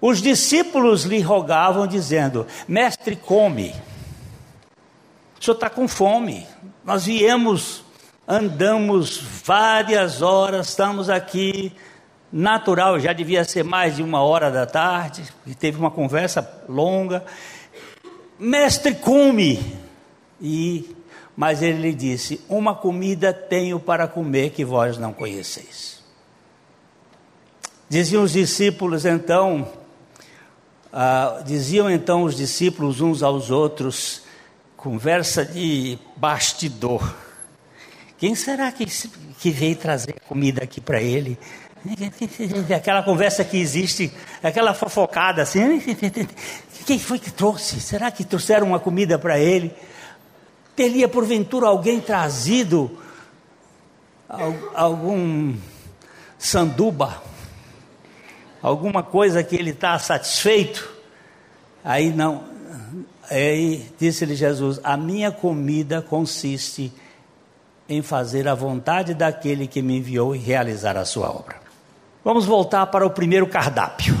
os 0.00 0.22
discípulos 0.22 1.02
lhe 1.02 1.18
rogavam, 1.18 1.84
dizendo: 1.84 2.46
Mestre, 2.68 3.16
come. 3.16 3.74
O 5.36 5.44
senhor 5.44 5.56
está 5.56 5.68
com 5.68 5.88
fome. 5.88 6.46
Nós 6.84 7.06
viemos, 7.06 7.82
andamos 8.26 9.20
várias 9.44 10.22
horas, 10.22 10.68
estamos 10.68 11.10
aqui. 11.10 11.72
Natural, 12.32 12.98
já 12.98 13.12
devia 13.12 13.44
ser 13.44 13.62
mais 13.62 13.96
de 13.96 14.02
uma 14.02 14.22
hora 14.22 14.50
da 14.50 14.64
tarde, 14.64 15.22
e 15.46 15.54
teve 15.54 15.78
uma 15.78 15.90
conversa 15.90 16.64
longa. 16.66 17.22
Mestre, 18.38 18.94
come. 18.94 19.60
E, 20.40 20.96
mas 21.36 21.60
ele 21.60 21.82
lhe 21.82 21.94
disse: 21.94 22.40
Uma 22.48 22.74
comida 22.74 23.34
tenho 23.34 23.78
para 23.78 24.08
comer 24.08 24.50
que 24.50 24.64
vós 24.64 24.96
não 24.96 25.12
conheceis. 25.12 26.02
Diziam 27.86 28.22
os 28.22 28.32
discípulos 28.32 29.04
então, 29.04 29.70
ah, 30.90 31.42
diziam 31.44 31.90
então 31.90 32.22
os 32.22 32.34
discípulos 32.34 33.02
uns 33.02 33.22
aos 33.22 33.50
outros: 33.50 34.22
Conversa 34.74 35.44
de 35.44 35.98
bastidor. 36.16 37.14
Quem 38.16 38.34
será 38.34 38.72
que, 38.72 38.86
que 38.86 39.50
veio 39.50 39.76
trazer 39.76 40.14
comida 40.26 40.64
aqui 40.64 40.80
para 40.80 41.02
ele? 41.02 41.38
Aquela 42.74 43.02
conversa 43.02 43.44
que 43.44 43.56
existe, 43.56 44.12
aquela 44.42 44.74
fofocada 44.74 45.42
assim. 45.42 45.80
Quem 46.86 46.98
foi 46.98 47.18
que 47.18 47.30
trouxe? 47.30 47.80
Será 47.80 48.10
que 48.10 48.24
trouxeram 48.24 48.68
uma 48.68 48.80
comida 48.80 49.18
para 49.18 49.38
ele? 49.38 49.74
Teria 50.74 51.08
porventura 51.08 51.66
alguém 51.66 52.00
trazido 52.00 52.98
algum 54.74 55.54
sanduba? 56.38 57.22
Alguma 58.60 59.02
coisa 59.02 59.42
que 59.42 59.56
ele 59.56 59.70
está 59.70 59.98
satisfeito? 59.98 60.88
Aí 61.84 62.12
não, 62.12 62.44
Aí 63.32 63.90
disse-lhe 63.98 64.34
Jesus: 64.34 64.78
A 64.84 64.94
minha 64.94 65.32
comida 65.32 66.02
consiste 66.02 66.92
em 67.88 68.02
fazer 68.02 68.46
a 68.46 68.54
vontade 68.54 69.14
daquele 69.14 69.66
que 69.66 69.80
me 69.80 69.96
enviou 69.96 70.36
e 70.36 70.38
realizar 70.38 70.98
a 70.98 71.04
sua 71.06 71.30
obra. 71.30 71.61
Vamos 72.24 72.44
voltar 72.44 72.86
para 72.86 73.06
o 73.06 73.10
primeiro 73.10 73.46
cardápio. 73.46 74.20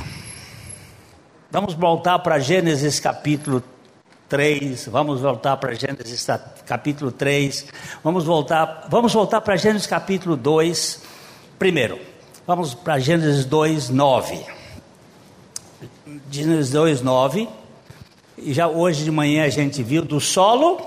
Vamos 1.50 1.74
voltar 1.74 2.18
para 2.20 2.38
Gênesis 2.38 2.98
capítulo 2.98 3.62
3, 4.28 4.88
vamos 4.88 5.20
voltar 5.20 5.56
para 5.58 5.74
Gênesis 5.74 6.26
capítulo 6.66 7.12
3, 7.12 7.66
vamos 8.02 8.24
voltar, 8.24 8.86
vamos 8.88 9.12
voltar 9.12 9.40
para 9.42 9.56
Gênesis 9.56 9.86
capítulo 9.86 10.36
2. 10.36 11.02
Primeiro, 11.58 11.98
Vamos 12.44 12.74
para 12.74 12.98
Gênesis 12.98 13.44
2, 13.44 13.88
9. 13.90 14.44
Gênesis 16.28 16.70
2, 16.72 17.00
9. 17.00 17.48
E 18.36 18.52
já 18.52 18.66
hoje 18.66 19.04
de 19.04 19.12
manhã 19.12 19.44
a 19.44 19.48
gente 19.48 19.80
viu 19.80 20.02
do 20.02 20.20
solo. 20.20 20.80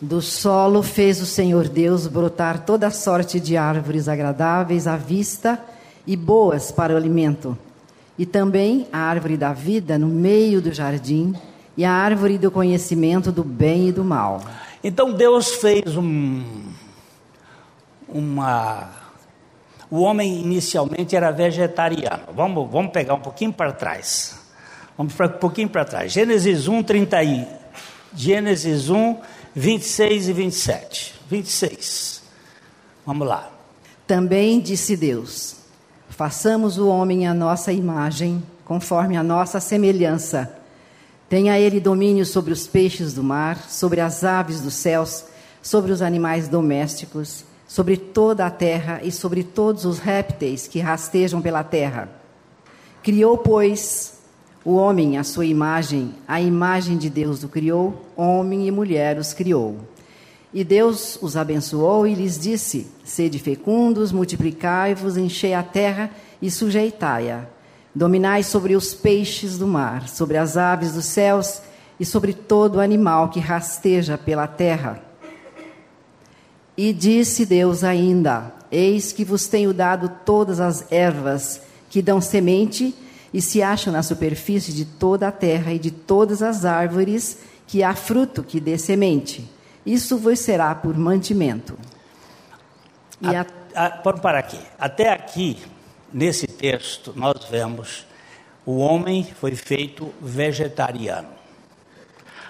Do 0.00 0.20
solo 0.20 0.82
fez 0.82 1.20
o 1.20 1.26
Senhor 1.26 1.68
Deus 1.68 2.06
brotar 2.06 2.64
toda 2.64 2.90
sorte 2.90 3.38
de 3.38 3.56
árvores 3.56 4.08
agradáveis 4.08 4.86
à 4.86 4.96
vista 4.96 5.58
e 6.06 6.16
boas 6.16 6.72
para 6.72 6.92
o 6.92 6.96
alimento, 6.96 7.56
e 8.18 8.26
também 8.26 8.86
a 8.92 8.98
árvore 8.98 9.36
da 9.36 9.52
vida 9.52 9.98
no 9.98 10.08
meio 10.08 10.60
do 10.60 10.72
jardim, 10.72 11.34
e 11.76 11.84
a 11.84 11.92
árvore 11.92 12.38
do 12.38 12.50
conhecimento 12.50 13.32
do 13.32 13.42
bem 13.42 13.88
e 13.88 13.92
do 13.92 14.04
mal. 14.04 14.42
Então 14.82 15.12
Deus 15.12 15.54
fez 15.54 15.96
um, 15.96 16.42
uma. 18.08 18.90
O 19.90 20.00
homem 20.00 20.40
inicialmente 20.40 21.16
era 21.16 21.30
vegetariano. 21.30 22.24
Vamos, 22.34 22.70
vamos 22.70 22.92
pegar 22.92 23.14
um 23.14 23.20
pouquinho 23.20 23.52
para 23.52 23.72
trás. 23.72 24.38
Vamos 24.96 25.14
para 25.14 25.26
um 25.26 25.38
pouquinho 25.38 25.68
para 25.68 25.84
trás. 25.84 26.12
Gênesis 26.12 26.68
1, 26.68 26.82
30 26.82 27.22
e, 27.22 27.48
Gênesis 28.14 28.90
1, 28.90 29.16
26 29.54 30.28
e 30.28 30.32
27. 30.32 31.14
26. 31.30 32.22
Vamos 33.06 33.28
lá. 33.28 33.50
Também 34.06 34.60
disse 34.60 34.96
Deus: 34.96 35.56
Façamos 36.08 36.76
o 36.76 36.88
homem 36.88 37.26
à 37.26 37.32
nossa 37.32 37.72
imagem, 37.72 38.42
conforme 38.64 39.16
a 39.16 39.22
nossa 39.22 39.60
semelhança. 39.60 40.58
Tenha 41.28 41.58
ele 41.58 41.80
domínio 41.80 42.26
sobre 42.26 42.52
os 42.52 42.66
peixes 42.66 43.14
do 43.14 43.22
mar, 43.22 43.70
sobre 43.70 44.00
as 44.00 44.24
aves 44.24 44.60
dos 44.60 44.74
céus, 44.74 45.24
sobre 45.62 45.92
os 45.92 46.02
animais 46.02 46.48
domésticos, 46.48 47.44
sobre 47.66 47.96
toda 47.96 48.46
a 48.46 48.50
terra 48.50 49.00
e 49.02 49.10
sobre 49.12 49.44
todos 49.44 49.84
os 49.84 49.98
répteis 49.98 50.66
que 50.66 50.80
rastejam 50.80 51.40
pela 51.40 51.64
terra. 51.64 52.08
Criou, 53.02 53.38
pois, 53.38 54.13
o 54.64 54.76
homem 54.76 55.18
à 55.18 55.24
sua 55.24 55.44
imagem, 55.44 56.14
a 56.26 56.40
imagem 56.40 56.96
de 56.96 57.10
Deus 57.10 57.44
o 57.44 57.48
criou, 57.48 58.02
homem 58.16 58.66
e 58.66 58.70
mulher 58.70 59.18
os 59.18 59.34
criou. 59.34 59.76
E 60.54 60.64
Deus 60.64 61.18
os 61.20 61.36
abençoou 61.36 62.06
e 62.06 62.14
lhes 62.14 62.38
disse: 62.38 62.86
Sede 63.04 63.38
fecundos, 63.38 64.10
multiplicai-vos, 64.10 65.16
enchei 65.16 65.52
a 65.52 65.62
terra 65.62 66.10
e 66.40 66.50
sujeitai-a. 66.50 67.46
Dominai 67.94 68.42
sobre 68.42 68.74
os 68.74 68.94
peixes 68.94 69.58
do 69.58 69.66
mar, 69.66 70.08
sobre 70.08 70.36
as 70.38 70.56
aves 70.56 70.92
dos 70.92 71.04
céus 71.04 71.60
e 72.00 72.06
sobre 72.06 72.32
todo 72.32 72.80
animal 72.80 73.28
que 73.28 73.40
rasteja 73.40 74.16
pela 74.16 74.46
terra. 74.46 75.02
E 76.76 76.92
disse 76.92 77.44
Deus 77.44 77.84
ainda: 77.84 78.54
Eis 78.70 79.12
que 79.12 79.24
vos 79.24 79.46
tenho 79.46 79.74
dado 79.74 80.10
todas 80.24 80.58
as 80.58 80.90
ervas 80.90 81.60
que 81.90 82.00
dão 82.00 82.20
semente 82.20 82.94
e 83.34 83.42
se 83.42 83.62
acham 83.62 83.92
na 83.92 84.02
superfície 84.02 84.72
de 84.72 84.86
toda 84.86 85.28
a 85.28 85.32
terra 85.32 85.74
e 85.74 85.78
de 85.78 85.90
todas 85.90 86.40
as 86.40 86.64
árvores 86.64 87.38
que 87.66 87.82
há 87.82 87.94
fruto 87.94 88.42
que 88.42 88.58
dê 88.58 88.78
semente 88.78 89.52
isso 89.84 90.16
vos 90.16 90.38
será 90.38 90.74
por 90.74 90.96
mantimento. 90.96 91.76
E 93.20 93.34
a, 93.34 93.46
a, 93.74 94.00
vamos 94.02 94.20
parar 94.20 94.38
aqui. 94.38 94.58
Até 94.78 95.10
aqui, 95.10 95.58
nesse 96.12 96.46
texto, 96.46 97.12
nós 97.14 97.44
vemos 97.50 98.06
o 98.64 98.78
homem 98.78 99.24
foi 99.24 99.54
feito 99.54 100.12
vegetariano. 100.22 101.28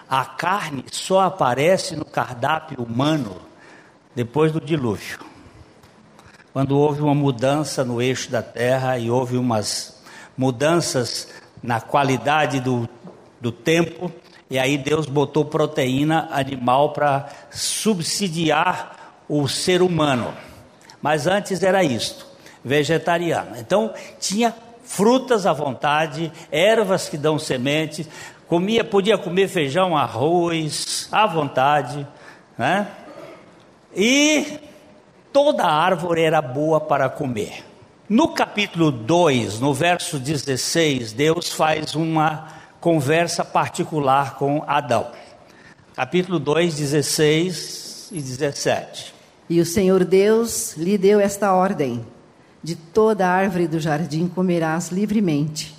A 0.08 0.24
carne 0.24 0.84
só 0.92 1.22
aparece 1.22 1.96
no 1.96 2.04
cardápio 2.04 2.80
humano 2.80 3.40
depois 4.14 4.52
do 4.52 4.60
dilúvio. 4.60 5.18
Quando 6.52 6.78
houve 6.78 7.02
uma 7.02 7.16
mudança 7.16 7.84
no 7.84 8.00
eixo 8.00 8.30
da 8.30 8.42
terra 8.42 8.96
e 8.96 9.10
houve 9.10 9.36
umas 9.36 9.93
mudanças 10.36 11.28
na 11.62 11.80
qualidade 11.80 12.60
do, 12.60 12.88
do 13.40 13.50
tempo, 13.50 14.12
e 14.50 14.58
aí 14.58 14.76
Deus 14.76 15.06
botou 15.06 15.44
proteína 15.44 16.28
animal 16.30 16.92
para 16.92 17.28
subsidiar 17.50 19.22
o 19.28 19.48
ser 19.48 19.82
humano. 19.82 20.34
Mas 21.00 21.26
antes 21.26 21.62
era 21.62 21.82
isto, 21.82 22.26
vegetariano. 22.64 23.56
Então 23.58 23.92
tinha 24.20 24.54
frutas 24.84 25.46
à 25.46 25.52
vontade, 25.52 26.30
ervas 26.52 27.08
que 27.08 27.16
dão 27.16 27.38
semente, 27.38 28.06
comia, 28.46 28.84
podia 28.84 29.16
comer 29.16 29.48
feijão, 29.48 29.96
arroz 29.96 31.08
à 31.10 31.26
vontade, 31.26 32.06
né? 32.56 32.86
E 33.96 34.58
toda 35.32 35.64
árvore 35.64 36.22
era 36.22 36.42
boa 36.42 36.80
para 36.80 37.08
comer. 37.08 37.64
No 38.06 38.28
capítulo 38.28 38.92
2, 38.92 39.60
no 39.60 39.72
verso 39.72 40.18
16, 40.18 41.14
Deus 41.14 41.50
faz 41.50 41.94
uma 41.94 42.48
conversa 42.78 43.42
particular 43.42 44.36
com 44.36 44.62
Adão. 44.66 45.06
Capítulo 45.96 46.38
2, 46.38 46.74
16 46.74 48.10
e 48.12 48.20
17. 48.20 49.14
E 49.48 49.58
o 49.58 49.64
Senhor 49.64 50.04
Deus 50.04 50.76
lhe 50.76 50.98
deu 50.98 51.18
esta 51.18 51.54
ordem: 51.54 52.04
De 52.62 52.76
toda 52.76 53.26
árvore 53.26 53.66
do 53.66 53.80
jardim 53.80 54.28
comerás 54.28 54.90
livremente, 54.90 55.74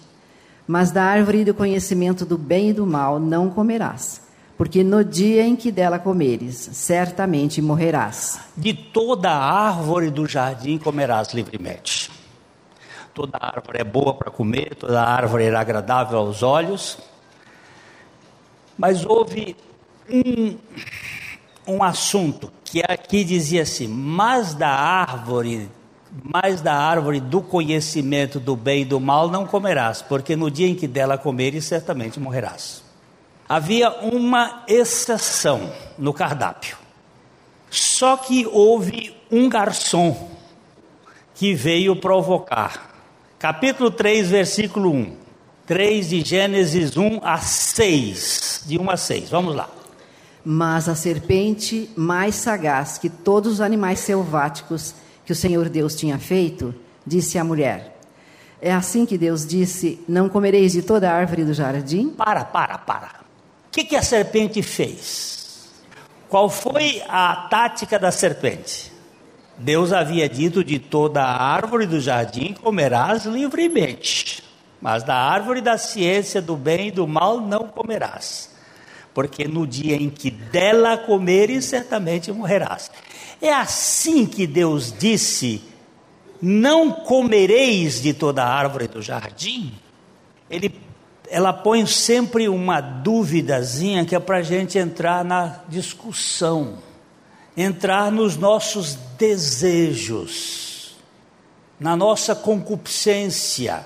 mas 0.66 0.90
da 0.90 1.04
árvore 1.04 1.46
do 1.46 1.54
conhecimento 1.54 2.26
do 2.26 2.40
bem 2.40 2.72
e 2.72 2.74
do 2.74 2.88
mal 2.88 3.20
não 3.20 3.52
comerás, 3.52 4.20
porque 4.58 4.84
no 4.84 5.06
dia 5.06 5.44
em 5.46 5.56
que 5.56 5.72
dela 5.72 6.00
comeres, 6.00 6.72
certamente 6.74 7.62
morrerás. 7.62 8.40
De 8.58 8.74
toda 8.74 9.30
árvore 9.30 10.10
do 10.10 10.26
jardim 10.26 10.80
comerás 10.80 11.32
livremente 11.32 12.05
toda 13.16 13.40
árvore 13.40 13.80
é 13.80 13.84
boa 13.84 14.14
para 14.14 14.30
comer, 14.30 14.76
toda 14.76 15.02
árvore 15.02 15.46
era 15.46 15.62
agradável 15.62 16.20
aos 16.20 16.44
olhos. 16.44 16.98
Mas 18.78 19.06
houve 19.06 19.56
um, 20.10 20.58
um 21.66 21.82
assunto 21.82 22.52
que 22.66 22.84
aqui 22.84 23.24
dizia 23.24 23.62
assim: 23.62 23.88
mas 23.88 24.54
da 24.54 24.70
árvore, 24.70 25.72
mas 26.22 26.60
da 26.62 26.76
árvore 26.76 27.22
do 27.22 27.42
conhecimento 27.42 28.38
do 28.38 28.54
bem 28.54 28.82
e 28.82 28.86
do 28.86 29.00
mal 29.00 29.30
não 29.30 29.48
comerás, 29.48 30.02
porque 30.02 30.36
no 30.36 30.52
dia 30.52 30.68
em 30.68 30.76
que 30.76 30.88
dela 30.88 31.18
comeres, 31.18 31.64
certamente 31.64 32.20
morrerás. 32.20 32.84
Havia 33.48 33.92
uma 34.02 34.64
exceção 34.68 35.72
no 35.98 36.12
cardápio. 36.12 36.78
Só 37.70 38.18
que 38.18 38.46
houve 38.48 39.16
um 39.32 39.48
garçom 39.48 40.30
que 41.36 41.54
veio 41.54 41.96
provocar 41.96 42.95
capítulo 43.40 43.92
3, 43.92 44.30
versículo 44.30 44.92
1. 44.92 45.26
3 45.66 46.10
de 46.10 46.22
Gênesis 46.22 46.96
1 46.96 47.22
a 47.24 47.38
6, 47.40 48.64
de 48.68 48.78
1 48.78 48.90
a 48.90 48.98
6. 48.98 49.30
Vamos 49.30 49.56
lá. 49.56 49.70
Mas 50.44 50.88
a 50.88 50.94
serpente, 50.94 51.90
mais 51.96 52.36
sagaz 52.36 53.00
que 53.00 53.10
todos 53.10 53.54
os 53.54 53.62
animais 53.62 54.00
selváticos 54.00 54.94
que 55.26 55.32
o 55.32 55.36
Senhor 55.36 55.68
Deus 55.70 55.96
tinha 55.96 56.20
feito, 56.20 56.74
disse 57.06 57.40
à 57.40 57.44
mulher: 57.44 57.98
É 58.62 58.72
assim 58.72 59.08
que 59.08 59.18
Deus 59.18 59.46
disse: 59.46 60.00
Não 60.08 60.30
comereis 60.30 60.74
de 60.74 60.84
toda 60.84 61.12
árvore 61.12 61.44
do 61.44 61.54
jardim? 61.54 62.10
Para, 62.10 62.46
para, 62.46 62.78
para. 62.78 63.08
O 63.68 63.72
que, 63.72 63.84
que 63.84 63.96
a 63.96 64.04
serpente 64.04 64.62
fez? 64.62 65.72
Qual 66.30 66.48
foi 66.48 67.02
a 67.10 67.48
tática 67.50 67.98
da 67.98 68.12
serpente? 68.12 68.95
Deus 69.58 69.94
havia 69.94 70.28
dito: 70.28 70.64
de 70.64 70.80
toda 70.80 71.24
árvore 71.24 71.86
do 71.86 72.00
jardim 72.00 72.54
comerás 72.54 73.26
livremente, 73.26 74.44
mas 74.82 75.04
da 75.04 75.16
árvore 75.16 75.62
da 75.62 75.78
ciência 75.78 76.42
do 76.42 76.56
bem 76.56 76.88
e 76.88 76.92
do 76.92 77.08
mal 77.08 77.40
não 77.40 77.68
comerás, 77.68 78.52
porque 79.14 79.48
no 79.48 79.66
dia 79.66 79.96
em 79.96 80.10
que 80.10 80.30
dela 80.30 80.98
comeres, 80.98 81.66
certamente 81.66 82.32
morrerás. 82.32 82.92
É 83.42 83.54
assim 83.54 84.26
que 84.26 84.46
Deus 84.46 84.94
disse: 84.98 85.62
não 86.42 86.92
comereis 86.92 88.02
de 88.02 88.14
toda 88.14 88.44
árvore 88.44 88.88
do 88.88 89.02
jardim. 89.02 89.74
Ele, 90.50 90.74
ela 91.30 91.52
põe 91.52 91.86
sempre 91.86 92.48
uma 92.48 92.82
duvidazinha 92.82 94.06
que 94.06 94.16
é 94.16 94.20
para 94.20 94.38
a 94.38 94.44
gente 94.44 94.78
entrar 94.78 95.24
na 95.24 95.62
discussão 95.68 96.78
entrar 97.56 98.12
nos 98.12 98.36
nossos 98.36 98.96
desejos, 99.18 100.96
na 101.80 101.96
nossa 101.96 102.36
concupiscência. 102.36 103.86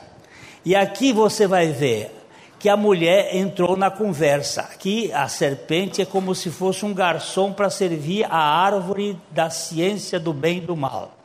E 0.65 0.75
aqui 0.75 1.13
você 1.13 1.47
vai 1.47 1.71
ver 1.71 2.15
que 2.60 2.67
a 2.67 2.75
mulher 2.75 3.36
entrou 3.36 3.77
na 3.77 3.89
conversa. 3.89 4.62
Aqui 4.62 5.12
a 5.13 5.27
serpente 5.27 6.01
é 6.01 6.05
como 6.05 6.36
se 6.36 6.49
fosse 6.49 6.86
um 6.86 6.93
garçom 6.93 7.53
para 7.53 7.69
servir 7.69 8.25
a 8.25 8.38
árvore 8.38 9.17
da 9.32 9.49
ciência 9.49 10.19
do 10.19 10.34
bem 10.34 10.58
e 10.58 10.62
do 10.62 10.75
mal. 10.75 11.17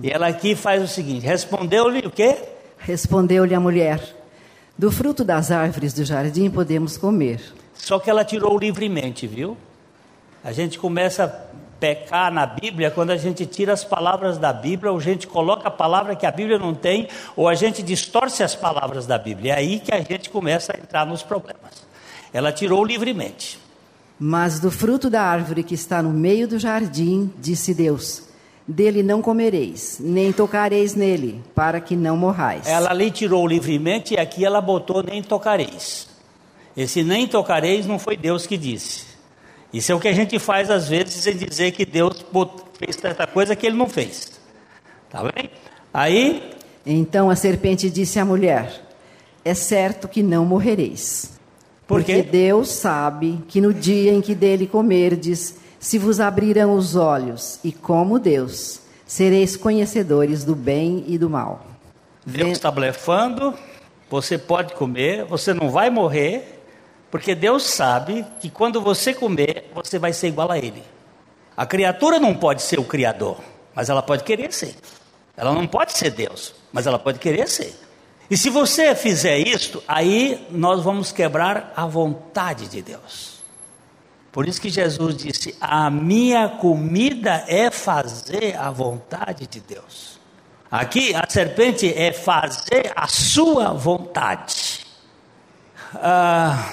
E 0.00 0.10
ela 0.10 0.28
aqui 0.28 0.54
faz 0.54 0.82
o 0.82 0.86
seguinte: 0.86 1.26
respondeu-lhe 1.26 2.06
o 2.06 2.10
quê? 2.10 2.36
Respondeu-lhe 2.78 3.54
a 3.54 3.60
mulher: 3.60 4.00
Do 4.78 4.92
fruto 4.92 5.24
das 5.24 5.50
árvores 5.50 5.94
do 5.94 6.04
jardim 6.04 6.50
podemos 6.50 6.96
comer. 6.96 7.40
Só 7.74 7.98
que 7.98 8.10
ela 8.10 8.24
tirou 8.24 8.56
livremente, 8.58 9.26
viu? 9.26 9.56
A 10.44 10.52
gente 10.52 10.78
começa 10.78 11.50
pecar 11.82 12.32
na 12.32 12.46
Bíblia 12.46 12.92
quando 12.92 13.10
a 13.10 13.16
gente 13.16 13.44
tira 13.44 13.72
as 13.72 13.82
palavras 13.82 14.38
da 14.38 14.52
Bíblia, 14.52 14.92
ou 14.92 14.98
a 14.98 15.00
gente 15.00 15.26
coloca 15.26 15.66
a 15.66 15.70
palavra 15.70 16.14
que 16.14 16.24
a 16.24 16.30
Bíblia 16.30 16.56
não 16.56 16.72
tem, 16.72 17.08
ou 17.34 17.48
a 17.48 17.56
gente 17.56 17.82
distorce 17.82 18.40
as 18.44 18.54
palavras 18.54 19.04
da 19.04 19.18
Bíblia. 19.18 19.54
É 19.54 19.56
aí 19.56 19.80
que 19.80 19.92
a 19.92 20.00
gente 20.00 20.30
começa 20.30 20.72
a 20.72 20.78
entrar 20.78 21.04
nos 21.04 21.24
problemas. 21.24 21.84
Ela 22.32 22.52
tirou 22.52 22.84
livremente. 22.84 23.58
Mas 24.16 24.60
do 24.60 24.70
fruto 24.70 25.10
da 25.10 25.22
árvore 25.22 25.64
que 25.64 25.74
está 25.74 26.00
no 26.00 26.10
meio 26.10 26.46
do 26.46 26.56
jardim, 26.56 27.32
disse 27.36 27.74
Deus: 27.74 28.28
dele 28.66 29.02
não 29.02 29.20
comereis, 29.20 29.98
nem 29.98 30.32
tocareis 30.32 30.94
nele, 30.94 31.42
para 31.52 31.80
que 31.80 31.96
não 31.96 32.16
morrais. 32.16 32.64
Ela 32.68 32.90
ali 32.90 33.10
tirou 33.10 33.44
livremente 33.44 34.14
e 34.14 34.20
aqui 34.20 34.44
ela 34.44 34.60
botou 34.60 35.02
nem 35.02 35.20
tocareis. 35.20 36.06
Esse 36.76 37.02
nem 37.02 37.26
tocareis 37.26 37.86
não 37.86 37.98
foi 37.98 38.16
Deus 38.16 38.46
que 38.46 38.56
disse. 38.56 39.11
Isso 39.72 39.90
é 39.90 39.94
o 39.94 40.00
que 40.00 40.08
a 40.08 40.12
gente 40.12 40.38
faz 40.38 40.70
às 40.70 40.88
vezes 40.88 41.26
em 41.26 41.36
dizer 41.36 41.72
que 41.72 41.86
Deus 41.86 42.24
fez 42.78 42.96
tanta 42.96 43.26
coisa 43.26 43.56
que 43.56 43.66
ele 43.66 43.76
não 43.76 43.88
fez. 43.88 44.40
Tá 45.08 45.22
bem? 45.22 45.50
Aí. 45.92 46.52
Então 46.84 47.30
a 47.30 47.36
serpente 47.36 47.88
disse 47.88 48.18
à 48.18 48.24
mulher: 48.24 48.82
É 49.44 49.54
certo 49.54 50.08
que 50.08 50.22
não 50.22 50.44
morrereis. 50.44 51.32
Por 51.86 52.00
Porque 52.00 52.22
Deus 52.22 52.70
sabe 52.70 53.42
que 53.48 53.60
no 53.60 53.72
dia 53.72 54.12
em 54.12 54.20
que 54.20 54.34
dele 54.34 54.66
comerdes, 54.66 55.56
se 55.78 55.98
vos 55.98 56.20
abrirão 56.20 56.74
os 56.74 56.96
olhos, 56.96 57.58
e 57.62 57.72
como 57.72 58.18
Deus, 58.18 58.80
sereis 59.06 59.56
conhecedores 59.56 60.44
do 60.44 60.54
bem 60.54 61.04
e 61.06 61.18
do 61.18 61.28
mal. 61.28 61.66
Deus 62.24 62.52
está 62.52 62.70
blefando, 62.70 63.52
você 64.08 64.38
pode 64.38 64.74
comer, 64.74 65.24
você 65.24 65.52
não 65.52 65.70
vai 65.70 65.90
morrer, 65.90 66.51
porque 67.12 67.34
Deus 67.34 67.64
sabe 67.64 68.24
que 68.40 68.48
quando 68.48 68.80
você 68.80 69.12
comer, 69.12 69.70
você 69.74 69.98
vai 69.98 70.14
ser 70.14 70.28
igual 70.28 70.50
a 70.50 70.56
Ele. 70.56 70.82
A 71.54 71.66
criatura 71.66 72.18
não 72.18 72.32
pode 72.32 72.62
ser 72.62 72.80
o 72.80 72.84
Criador, 72.84 73.36
mas 73.74 73.90
ela 73.90 74.02
pode 74.02 74.24
querer 74.24 74.50
ser. 74.50 74.74
Ela 75.36 75.52
não 75.52 75.66
pode 75.66 75.92
ser 75.92 76.10
Deus, 76.10 76.54
mas 76.72 76.86
ela 76.86 76.98
pode 76.98 77.18
querer 77.18 77.46
ser. 77.50 77.78
E 78.30 78.36
se 78.38 78.48
você 78.48 78.94
fizer 78.94 79.36
isto, 79.36 79.84
aí 79.86 80.46
nós 80.50 80.82
vamos 80.82 81.12
quebrar 81.12 81.74
a 81.76 81.84
vontade 81.84 82.66
de 82.66 82.80
Deus. 82.80 83.42
Por 84.32 84.48
isso 84.48 84.58
que 84.58 84.70
Jesus 84.70 85.14
disse: 85.14 85.54
A 85.60 85.90
minha 85.90 86.48
comida 86.48 87.44
é 87.46 87.70
fazer 87.70 88.56
a 88.56 88.70
vontade 88.70 89.46
de 89.46 89.60
Deus. 89.60 90.18
Aqui 90.70 91.14
a 91.14 91.28
serpente 91.28 91.92
é 91.92 92.10
fazer 92.10 92.90
a 92.96 93.06
sua 93.06 93.74
vontade. 93.74 94.86
Ah, 95.94 96.72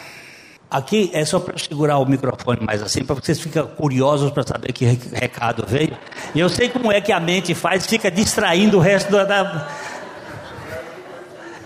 Aqui 0.69 1.09
é 1.13 1.25
só 1.25 1.39
para 1.39 1.57
segurar 1.57 1.97
o 1.97 2.05
microfone 2.05 2.59
mais 2.61 2.83
assim, 2.83 3.03
para 3.03 3.15
vocês 3.15 3.39
fiquem 3.39 3.65
curiosos 3.65 4.29
para 4.31 4.43
saber 4.43 4.71
que 4.71 4.85
recado 4.85 5.65
veio. 5.67 5.97
E 6.35 6.39
eu 6.39 6.47
sei 6.47 6.69
como 6.69 6.91
é 6.91 7.01
que 7.01 7.11
a 7.11 7.19
mente 7.19 7.55
faz, 7.55 7.87
fica 7.87 8.11
distraindo 8.11 8.77
o 8.77 8.79
resto 8.79 9.11
da. 9.11 9.67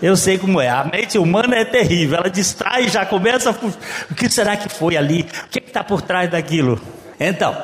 Eu 0.00 0.16
sei 0.16 0.38
como 0.38 0.58
é. 0.58 0.70
A 0.70 0.84
mente 0.84 1.18
humana 1.18 1.56
é 1.56 1.64
terrível. 1.66 2.16
Ela 2.16 2.30
distrai, 2.30 2.88
já 2.88 3.04
começa. 3.04 3.50
O 4.10 4.14
que 4.14 4.28
será 4.30 4.56
que 4.56 4.70
foi 4.70 4.96
ali? 4.96 5.20
O 5.46 5.48
que 5.50 5.58
é 5.58 5.62
está 5.62 5.84
por 5.84 6.00
trás 6.00 6.30
daquilo? 6.30 6.80
Então, 7.20 7.54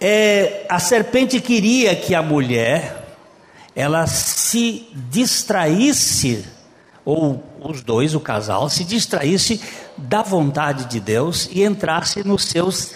é, 0.00 0.64
a 0.68 0.78
serpente 0.78 1.40
queria 1.40 1.96
que 1.96 2.14
a 2.14 2.22
mulher 2.22 3.16
ela 3.74 4.06
se 4.06 4.88
distraísse 4.94 6.44
ou 7.04 7.47
os 7.60 7.82
dois, 7.82 8.14
o 8.14 8.20
casal, 8.20 8.68
se 8.68 8.84
distraísse 8.84 9.60
da 9.96 10.22
vontade 10.22 10.86
de 10.86 11.00
Deus 11.00 11.48
e 11.52 11.64
entrasse 11.64 12.26
nos 12.26 12.44
seus 12.44 12.92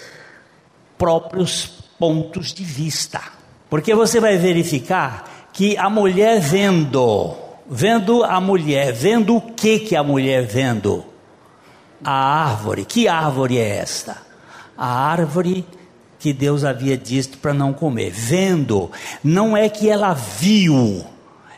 próprios 0.97 1.65
pontos 1.99 2.53
de 2.53 2.63
vista. 2.63 3.21
Porque 3.69 3.93
você 3.95 4.19
vai 4.19 4.37
verificar 4.37 5.49
que 5.51 5.77
a 5.77 5.89
mulher 5.89 6.39
vendo, 6.39 7.35
vendo 7.69 8.23
a 8.23 8.39
mulher, 8.39 8.93
vendo 8.93 9.37
o 9.37 9.41
que 9.41 9.79
que 9.79 9.95
a 9.95 10.03
mulher 10.03 10.45
vendo? 10.45 11.05
A 12.03 12.45
árvore. 12.45 12.85
Que 12.85 13.07
árvore 13.07 13.57
é 13.57 13.77
esta? 13.77 14.17
A 14.77 14.87
árvore 14.87 15.65
que 16.19 16.31
Deus 16.31 16.63
havia 16.63 16.97
dito 16.97 17.37
para 17.37 17.53
não 17.53 17.73
comer. 17.73 18.11
Vendo, 18.11 18.91
não 19.23 19.57
é 19.57 19.67
que 19.67 19.89
ela 19.89 20.13
viu, 20.13 21.03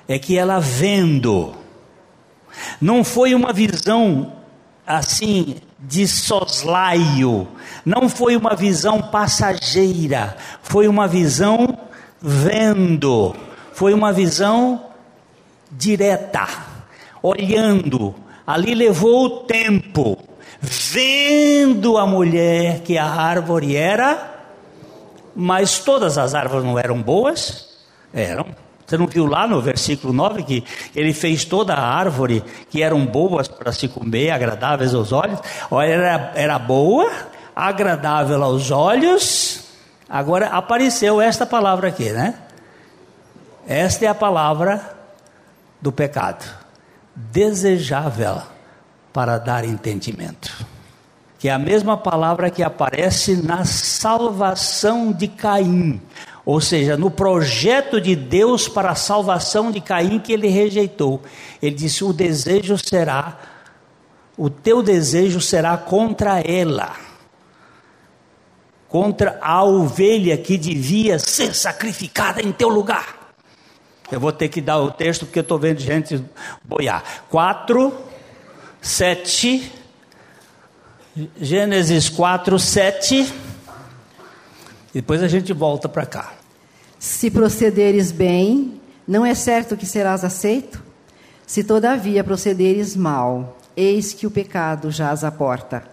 é 0.07 0.17
que 0.17 0.37
ela 0.37 0.59
vendo 0.59 1.53
não 2.79 3.03
foi 3.03 3.33
uma 3.33 3.51
visão 3.53 4.33
assim 4.85 5.55
de 5.79 6.07
soslaio, 6.07 7.47
não 7.85 8.07
foi 8.07 8.35
uma 8.35 8.55
visão 8.55 9.01
passageira, 9.01 10.35
foi 10.61 10.87
uma 10.87 11.07
visão 11.07 11.77
vendo, 12.21 13.35
foi 13.73 13.93
uma 13.93 14.11
visão 14.11 14.85
direta, 15.71 16.47
olhando. 17.21 18.15
Ali 18.45 18.75
levou 18.75 19.25
o 19.25 19.29
tempo, 19.41 20.17
vendo 20.61 21.97
a 21.97 22.05
mulher 22.05 22.81
que 22.81 22.97
a 22.97 23.05
árvore 23.05 23.75
era, 23.75 24.33
mas 25.35 25.79
todas 25.79 26.17
as 26.17 26.35
árvores 26.35 26.63
não 26.63 26.77
eram 26.77 27.01
boas, 27.01 27.83
eram 28.13 28.45
você 28.85 28.97
não 28.97 29.07
viu 29.07 29.25
lá 29.25 29.47
no 29.47 29.59
versículo 29.59 30.13
9 30.13 30.43
que 30.43 30.63
ele 30.95 31.11
fez 31.11 31.43
toda 31.43 31.73
a 31.73 31.81
árvore 31.83 32.43
que 32.69 32.83
eram 32.83 33.03
boas 33.05 33.47
para 33.47 33.71
se 33.71 33.87
comer, 33.87 34.29
agradáveis 34.29 34.93
aos 34.93 35.11
olhos? 35.11 35.39
Olha, 35.71 35.87
era, 35.87 36.31
era 36.35 36.59
boa, 36.59 37.11
agradável 37.55 38.43
aos 38.43 38.69
olhos. 38.69 39.65
Agora 40.07 40.49
apareceu 40.49 41.19
esta 41.19 41.47
palavra 41.47 41.87
aqui, 41.87 42.11
né? 42.11 42.35
Esta 43.67 44.05
é 44.05 44.07
a 44.07 44.13
palavra 44.13 44.95
do 45.81 45.91
pecado. 45.91 46.45
Desejável 47.15 48.41
para 49.11 49.39
dar 49.39 49.65
entendimento. 49.65 50.63
Que 51.39 51.49
é 51.49 51.51
a 51.51 51.57
mesma 51.59 51.97
palavra 51.97 52.51
que 52.51 52.61
aparece 52.61 53.35
na 53.35 53.65
salvação 53.65 55.11
de 55.11 55.27
Caim 55.27 55.99
ou 56.45 56.61
seja, 56.61 56.95
no 56.95 57.09
projeto 57.09 57.99
de 57.99 58.15
Deus 58.15 58.67
para 58.67 58.91
a 58.91 58.95
salvação 58.95 59.71
de 59.71 59.81
Caim 59.81 60.19
que 60.19 60.31
ele 60.31 60.47
rejeitou. 60.47 61.23
Ele 61.59 61.75
disse: 61.75 62.03
O 62.03 62.13
desejo 62.13 62.77
será, 62.77 63.39
o 64.37 64.47
teu 64.47 64.83
desejo 64.83 65.41
será 65.41 65.75
contra 65.75 66.39
ela, 66.39 66.95
contra 68.87 69.39
a 69.41 69.63
ovelha 69.63 70.37
que 70.37 70.55
devia 70.55 71.17
ser 71.17 71.55
sacrificada 71.55 72.41
em 72.41 72.51
teu 72.51 72.69
lugar. 72.69 73.33
Eu 74.11 74.19
vou 74.19 74.31
ter 74.31 74.49
que 74.49 74.61
dar 74.61 74.77
o 74.77 74.91
texto 74.91 75.25
porque 75.25 75.39
eu 75.39 75.41
estou 75.41 75.57
vendo 75.57 75.79
gente 75.79 76.23
boiar. 76.63 77.03
4, 77.27 77.91
7, 78.79 79.71
Gênesis 81.41 82.07
4, 82.07 82.59
7. 82.59 83.44
Depois 84.95 85.21
a 85.21 85.27
gente 85.27 85.51
volta 85.51 85.89
para 85.89 86.05
cá. 86.05 86.33
Se 86.97 87.29
procederes 87.29 88.13
bem, 88.13 88.79
não 89.05 89.25
é 89.25 89.35
certo 89.35 89.75
que 89.75 89.85
serás 89.85 90.23
aceito? 90.23 90.81
Se 91.45 91.65
todavia 91.65 92.23
procederes 92.23 92.95
mal, 92.95 93.57
eis 93.75 94.13
que 94.13 94.25
o 94.25 94.31
pecado 94.31 94.89
jaz 94.89 95.25
à 95.25 95.29
porta. 95.29 95.83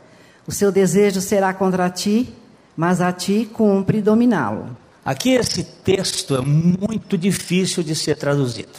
O 0.46 0.52
seu 0.52 0.70
desejo 0.70 1.20
será 1.20 1.52
contra 1.52 1.90
ti, 1.90 2.32
mas 2.76 3.00
a 3.00 3.10
ti 3.10 3.50
cumpre 3.52 4.00
dominá-lo. 4.00 4.76
Aqui 5.04 5.30
esse 5.30 5.64
texto 5.64 6.36
é 6.36 6.40
muito 6.40 7.18
difícil 7.18 7.82
de 7.82 7.96
ser 7.96 8.16
traduzido, 8.16 8.70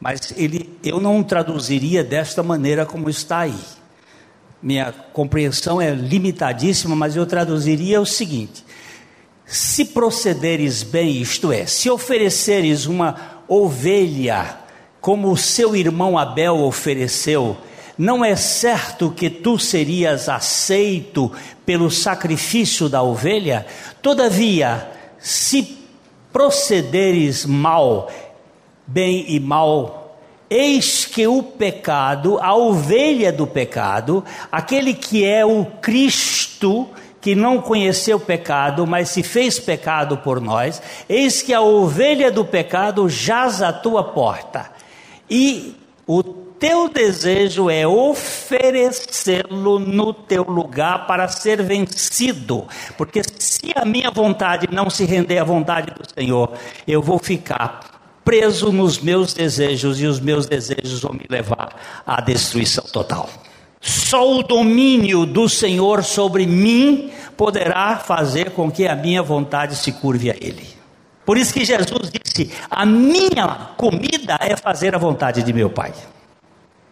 mas 0.00 0.34
ele, 0.36 0.76
eu 0.82 0.98
não 0.98 1.22
traduziria 1.22 2.02
desta 2.02 2.42
maneira 2.42 2.84
como 2.84 3.08
está 3.08 3.38
aí. 3.38 3.60
Minha 4.60 4.92
compreensão 5.12 5.80
é 5.80 5.94
limitadíssima, 5.94 6.96
mas 6.96 7.14
eu 7.14 7.24
traduziria 7.24 8.00
o 8.00 8.06
seguinte: 8.06 8.64
se 9.48 9.86
procederes 9.86 10.82
bem, 10.82 11.22
isto 11.22 11.50
é, 11.50 11.64
se 11.64 11.88
ofereceres 11.88 12.84
uma 12.84 13.42
ovelha 13.48 14.58
como 15.00 15.30
o 15.30 15.36
seu 15.38 15.74
irmão 15.74 16.18
Abel 16.18 16.58
ofereceu, 16.58 17.56
não 17.96 18.22
é 18.22 18.36
certo 18.36 19.10
que 19.10 19.30
tu 19.30 19.58
serias 19.58 20.28
aceito 20.28 21.32
pelo 21.64 21.90
sacrifício 21.90 22.90
da 22.90 23.02
ovelha? 23.02 23.66
Todavia, 24.02 24.86
se 25.18 25.78
procederes 26.30 27.46
mal, 27.46 28.10
bem 28.86 29.24
e 29.28 29.40
mal, 29.40 30.18
eis 30.50 31.06
que 31.06 31.26
o 31.26 31.42
pecado, 31.42 32.38
a 32.38 32.54
ovelha 32.54 33.32
do 33.32 33.46
pecado, 33.46 34.22
aquele 34.52 34.92
que 34.92 35.24
é 35.24 35.44
o 35.44 35.64
Cristo, 35.64 36.86
que 37.28 37.34
não 37.34 37.60
conheceu 37.60 38.18
pecado, 38.18 38.86
mas 38.86 39.10
se 39.10 39.22
fez 39.22 39.58
pecado 39.58 40.16
por 40.16 40.40
nós, 40.40 40.80
eis 41.06 41.42
que 41.42 41.52
a 41.52 41.60
ovelha 41.60 42.32
do 42.32 42.42
pecado 42.42 43.06
jaz 43.06 43.60
à 43.60 43.70
tua 43.70 44.02
porta. 44.02 44.70
E 45.28 45.76
O 46.10 46.22
teu 46.22 46.88
desejo 46.88 47.68
é 47.68 47.86
oferecê-lo 47.86 49.78
no 49.78 50.14
teu 50.14 50.42
lugar 50.42 51.06
para 51.06 51.28
ser 51.28 51.62
vencido, 51.62 52.66
porque 52.96 53.20
se 53.38 53.74
a 53.76 53.84
minha 53.84 54.10
vontade 54.10 54.66
não 54.72 54.88
se 54.88 55.04
render 55.04 55.36
à 55.36 55.44
vontade 55.44 55.92
do 55.92 56.02
Senhor, 56.18 56.54
eu 56.86 57.02
vou 57.02 57.18
ficar 57.18 58.00
preso 58.24 58.72
nos 58.72 58.98
meus 58.98 59.34
desejos 59.34 60.00
e 60.00 60.06
os 60.06 60.18
meus 60.18 60.46
desejos 60.46 61.02
vão 61.02 61.12
me 61.12 61.26
levar 61.28 61.76
à 62.06 62.22
destruição 62.22 62.84
total. 62.84 63.28
Só 63.78 64.38
o 64.38 64.42
domínio 64.42 65.26
do 65.26 65.46
Senhor 65.46 66.02
sobre 66.02 66.46
mim 66.46 67.12
poderá 67.38 67.96
fazer 67.96 68.50
com 68.50 68.68
que 68.68 68.88
a 68.88 68.96
minha 68.96 69.22
vontade 69.22 69.76
se 69.76 69.92
curve 69.92 70.28
a 70.28 70.34
Ele. 70.34 70.66
Por 71.24 71.38
isso 71.38 71.54
que 71.54 71.64
Jesus 71.64 72.10
disse: 72.10 72.52
A 72.68 72.84
minha 72.84 73.70
comida 73.76 74.36
é 74.40 74.56
fazer 74.56 74.94
a 74.94 74.98
vontade 74.98 75.44
de 75.44 75.52
meu 75.52 75.70
Pai. 75.70 75.94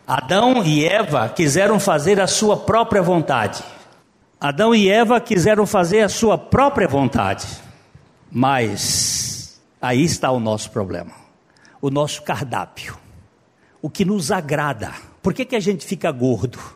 Adão 0.07 0.63
e 0.65 0.85
Eva 0.85 1.29
quiseram 1.29 1.81
fazer 1.81 2.21
a 2.21 2.29
sua 2.29 2.57
própria 2.57 3.03
vontade. 3.03 3.65
Adão 4.41 4.73
e 4.73 4.89
Eva 4.89 5.21
quiseram 5.21 5.67
fazer 5.67 6.03
a 6.03 6.09
sua 6.09 6.39
própria 6.39 6.87
vontade. 6.87 7.47
Mas 8.31 9.61
aí 9.83 10.05
está 10.05 10.31
o 10.31 10.39
nosso 10.39 10.71
problema. 10.71 11.11
O 11.83 11.91
nosso 11.91 12.23
cardápio. 12.23 12.97
O 13.83 13.91
que 13.91 14.05
nos 14.05 14.31
agrada. 14.31 14.93
Por 15.21 15.35
que, 15.35 15.45
que 15.45 15.57
a 15.57 15.61
gente 15.61 15.85
fica 15.85 16.13
gordo? 16.13 16.76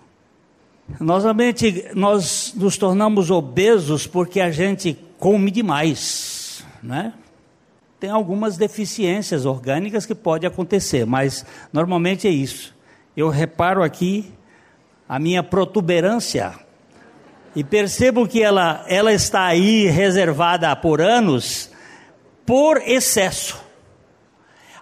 Normalmente 0.98 1.86
nós 1.94 2.52
nos 2.56 2.76
tornamos 2.76 3.30
obesos 3.30 4.06
porque 4.06 4.40
a 4.40 4.50
gente 4.50 4.98
come 5.18 5.50
demais, 5.50 6.64
né? 6.82 7.12
Tem 8.00 8.10
algumas 8.10 8.56
deficiências 8.56 9.44
orgânicas 9.44 10.06
que 10.06 10.14
pode 10.14 10.46
acontecer, 10.46 11.04
mas 11.04 11.44
normalmente 11.70 12.26
é 12.26 12.30
isso. 12.30 12.74
Eu 13.14 13.28
reparo 13.28 13.82
aqui 13.82 14.32
a 15.06 15.18
minha 15.18 15.42
protuberância 15.42 16.54
e 17.54 17.62
percebo 17.62 18.26
que 18.26 18.42
ela, 18.42 18.84
ela 18.88 19.12
está 19.12 19.44
aí 19.44 19.86
reservada 19.86 20.74
por 20.76 21.00
anos 21.00 21.70
por 22.46 22.78
excesso. 22.78 23.60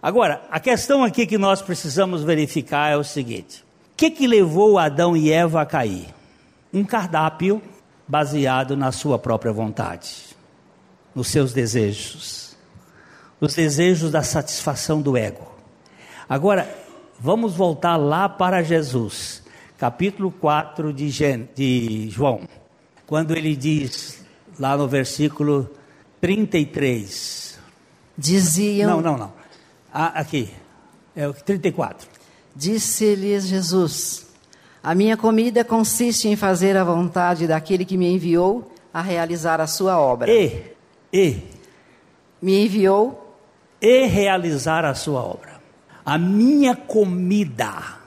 Agora, 0.01 0.43
a 0.51 0.61
questão 0.61 1.03
aqui 1.03 1.27
que 1.27 1.37
nós 1.37 1.61
precisamos 1.61 2.23
verificar 2.23 2.93
é 2.93 2.97
o 2.97 3.03
seguinte: 3.03 3.65
que, 3.99 4.13
que 4.13 4.29
levou 4.29 4.79
Adão 4.79 5.17
e 5.17 5.33
Eva 5.33 5.61
a 5.61 5.67
cair? 5.67 6.15
Um 6.73 6.85
cardápio 6.85 7.61
baseado 8.07 8.77
na 8.77 8.93
sua 8.93 9.19
própria 9.19 9.53
vontade, 9.53 10.37
nos 11.13 11.27
seus 11.27 11.53
desejos, 11.53 12.57
os 13.41 13.57
desejos 13.57 14.13
da 14.13 14.23
satisfação 14.23 15.03
do 15.03 15.17
ego. 15.17 15.51
Agora, 16.29 16.73
vamos 17.19 17.57
voltar 17.57 17.97
lá 17.97 18.29
para 18.29 18.63
Jesus, 18.63 19.43
capítulo 19.77 20.31
4 20.31 20.93
de, 20.93 21.11
de 21.53 22.09
João, 22.09 22.43
quando 23.05 23.37
ele 23.37 23.57
diz, 23.57 24.25
lá 24.61 24.77
no 24.77 24.87
versículo 24.87 25.69
33. 26.21 27.59
Diziam. 28.17 28.91
Não, 28.91 29.01
não, 29.01 29.19
não. 29.19 29.33
Ah, 29.93 30.21
aqui, 30.21 30.49
é 31.17 31.27
o 31.27 31.35
34. 31.35 32.18
Disse-lhes 32.55 33.47
Jesus: 33.47 34.27
A 34.83 34.95
minha 34.95 35.17
comida 35.17 35.65
consiste 35.65 36.29
em 36.29 36.37
fazer 36.37 36.77
a 36.77 36.85
vontade 36.85 37.47
daquele 37.47 37.85
que 37.85 37.97
me 37.97 38.13
enviou 38.13 38.71
a 38.93 39.01
realizar 39.01 39.61
a 39.61 39.67
sua 39.67 39.99
obra. 39.99 40.31
E, 40.31 40.63
e. 41.13 41.43
Me 42.41 42.65
enviou. 42.65 43.37
E 43.81 44.07
realizar 44.07 44.85
a 44.85 44.95
sua 44.95 45.23
obra. 45.23 45.61
A 46.05 46.17
minha 46.17 46.75
comida 46.75 47.99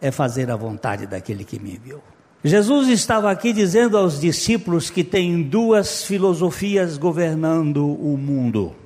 é 0.00 0.10
fazer 0.10 0.50
a 0.50 0.56
vontade 0.56 1.06
daquele 1.06 1.44
que 1.44 1.58
me 1.58 1.74
enviou. 1.74 2.02
Jesus 2.44 2.88
estava 2.88 3.30
aqui 3.32 3.52
dizendo 3.52 3.98
aos 3.98 4.20
discípulos 4.20 4.90
que 4.90 5.02
tem 5.02 5.42
duas 5.42 6.04
filosofias 6.04 6.96
governando 6.96 7.84
o 7.84 8.16
mundo. 8.16 8.76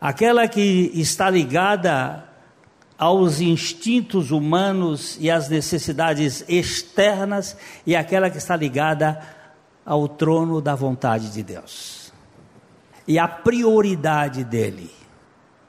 Aquela 0.00 0.48
que 0.48 0.90
está 0.94 1.28
ligada 1.28 2.24
aos 3.00 3.40
instintos 3.40 4.30
humanos 4.30 5.16
e 5.18 5.30
às 5.30 5.48
necessidades 5.48 6.44
externas 6.46 7.56
e 7.86 7.96
aquela 7.96 8.28
que 8.28 8.36
está 8.36 8.54
ligada 8.54 9.18
ao 9.86 10.06
trono 10.06 10.60
da 10.60 10.74
vontade 10.74 11.32
de 11.32 11.42
Deus. 11.42 12.12
E 13.08 13.18
a 13.18 13.26
prioridade 13.26 14.44
dele 14.44 14.90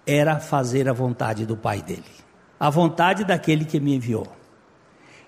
era 0.06 0.42
fazer 0.42 0.90
a 0.90 0.94
vontade 0.94 1.46
do 1.46 1.56
Pai 1.56 1.82
dele, 1.82 2.04
a 2.60 2.70
vontade 2.70 3.24
daquele 3.24 3.64
que 3.64 3.80
me 3.80 3.96
enviou. 3.96 4.28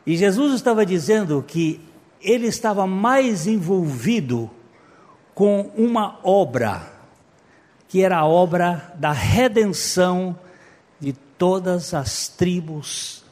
E 0.06 0.18
Jesus 0.18 0.56
estava 0.56 0.86
dizendo 0.86 1.42
que 1.42 1.80
ele 2.22 2.48
estava 2.48 2.86
mais 2.86 3.48
envolvido 3.48 4.52
com 5.34 5.72
uma 5.78 6.20
obra, 6.22 6.82
que 7.88 8.04
era 8.04 8.18
a 8.18 8.26
obra 8.26 8.94
da 8.96 9.13
redenção 9.13 10.38
todas 11.38 11.93
as 11.93 12.28
tribos, 12.28 13.24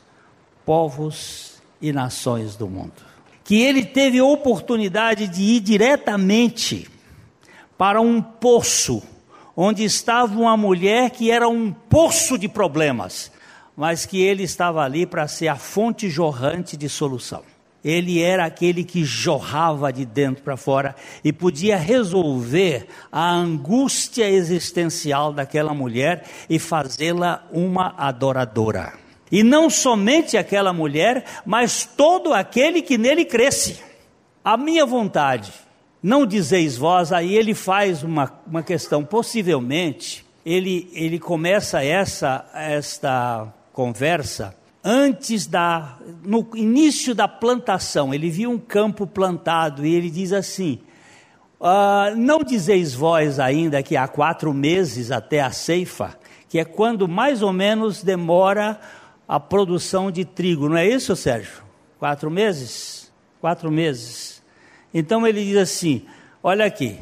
povos 0.66 1.62
e 1.82 1.92
nações 1.92 2.56
do 2.56 2.68
mundo. 2.68 2.94
Que 3.44 3.62
ele 3.62 3.86
teve 3.86 4.22
oportunidade 4.22 5.28
de 5.28 5.42
ir 5.42 5.60
diretamente 5.60 6.90
para 7.78 8.00
um 8.00 8.22
poço, 8.22 9.02
onde 9.56 9.84
estava 9.84 10.40
uma 10.40 10.56
mulher 10.56 11.10
que 11.10 11.32
era 11.32 11.48
um 11.50 11.72
poço 11.72 12.38
de 12.38 12.48
problemas, 12.48 13.32
mas 13.76 14.06
que 14.06 14.22
ele 14.22 14.44
estava 14.44 14.84
ali 14.84 15.06
para 15.06 15.28
ser 15.28 15.48
a 15.48 15.56
fonte 15.56 16.10
jorrante 16.10 16.78
de 16.78 16.88
solução. 16.88 17.51
Ele 17.84 18.22
era 18.22 18.46
aquele 18.46 18.84
que 18.84 19.04
jorrava 19.04 19.92
de 19.92 20.06
dentro 20.06 20.44
para 20.44 20.56
fora 20.56 20.96
e 21.24 21.34
podia 21.34 21.76
resolver 21.78 22.88
a 23.12 23.32
angústia 23.32 24.30
existencial 24.30 25.34
daquela 25.34 25.74
mulher 25.74 26.24
e 26.48 26.60
fazê-la 26.60 27.44
uma 27.52 27.96
adoradora. 27.98 28.94
E 29.32 29.44
não 29.44 29.70
somente 29.70 30.38
aquela 30.38 30.72
mulher, 30.72 31.26
mas 31.46 31.86
todo 31.86 32.34
aquele 32.34 32.82
que 32.82 32.98
nele 32.98 33.26
cresce. 33.26 33.80
A 34.44 34.58
minha 34.58 34.86
vontade, 34.86 35.52
não 36.04 36.26
dizeis 36.26 36.78
vós, 36.78 37.12
aí 37.12 37.36
ele 37.36 37.56
faz 37.56 38.04
uma, 38.04 38.32
uma 38.46 38.62
questão, 38.62 39.04
possivelmente, 39.04 40.26
ele, 40.46 40.90
ele 40.94 41.18
começa 41.18 41.84
essa, 41.84 42.46
esta 42.54 43.52
conversa 43.72 44.56
antes 44.84 45.48
da, 45.48 45.98
no 46.24 46.48
início 46.56 47.14
da 47.14 47.28
plantação, 47.28 48.14
ele 48.14 48.30
viu 48.30 48.50
um 48.50 48.58
campo 48.58 49.06
plantado 49.06 49.86
e 49.86 49.94
ele 49.94 50.10
diz 50.10 50.34
assim: 50.34 50.80
uh, 51.60 52.16
Não 52.16 52.44
dizeis 52.44 52.94
vós 52.94 53.40
ainda 53.40 53.84
que 53.84 53.96
há 53.96 54.08
quatro 54.08 54.54
meses 54.54 55.12
até 55.12 55.42
a 55.42 55.52
ceifa, 55.52 56.18
que 56.50 56.60
é 56.60 56.66
quando 56.66 57.08
mais 57.08 57.42
ou 57.42 57.54
menos 57.54 58.04
demora 58.04 58.80
a 59.28 59.40
produção 59.40 60.12
de 60.12 60.26
trigo, 60.26 60.68
não 60.68 60.78
é 60.78 60.88
isso, 60.88 61.16
Sérgio? 61.16 61.64
Quatro 61.98 62.30
meses? 62.30 63.12
Quatro 63.40 63.72
meses. 63.72 64.42
Então 64.94 65.26
ele 65.26 65.44
diz 65.46 65.58
assim: 65.58 66.06
Olha 66.44 66.66
aqui, 66.66 67.00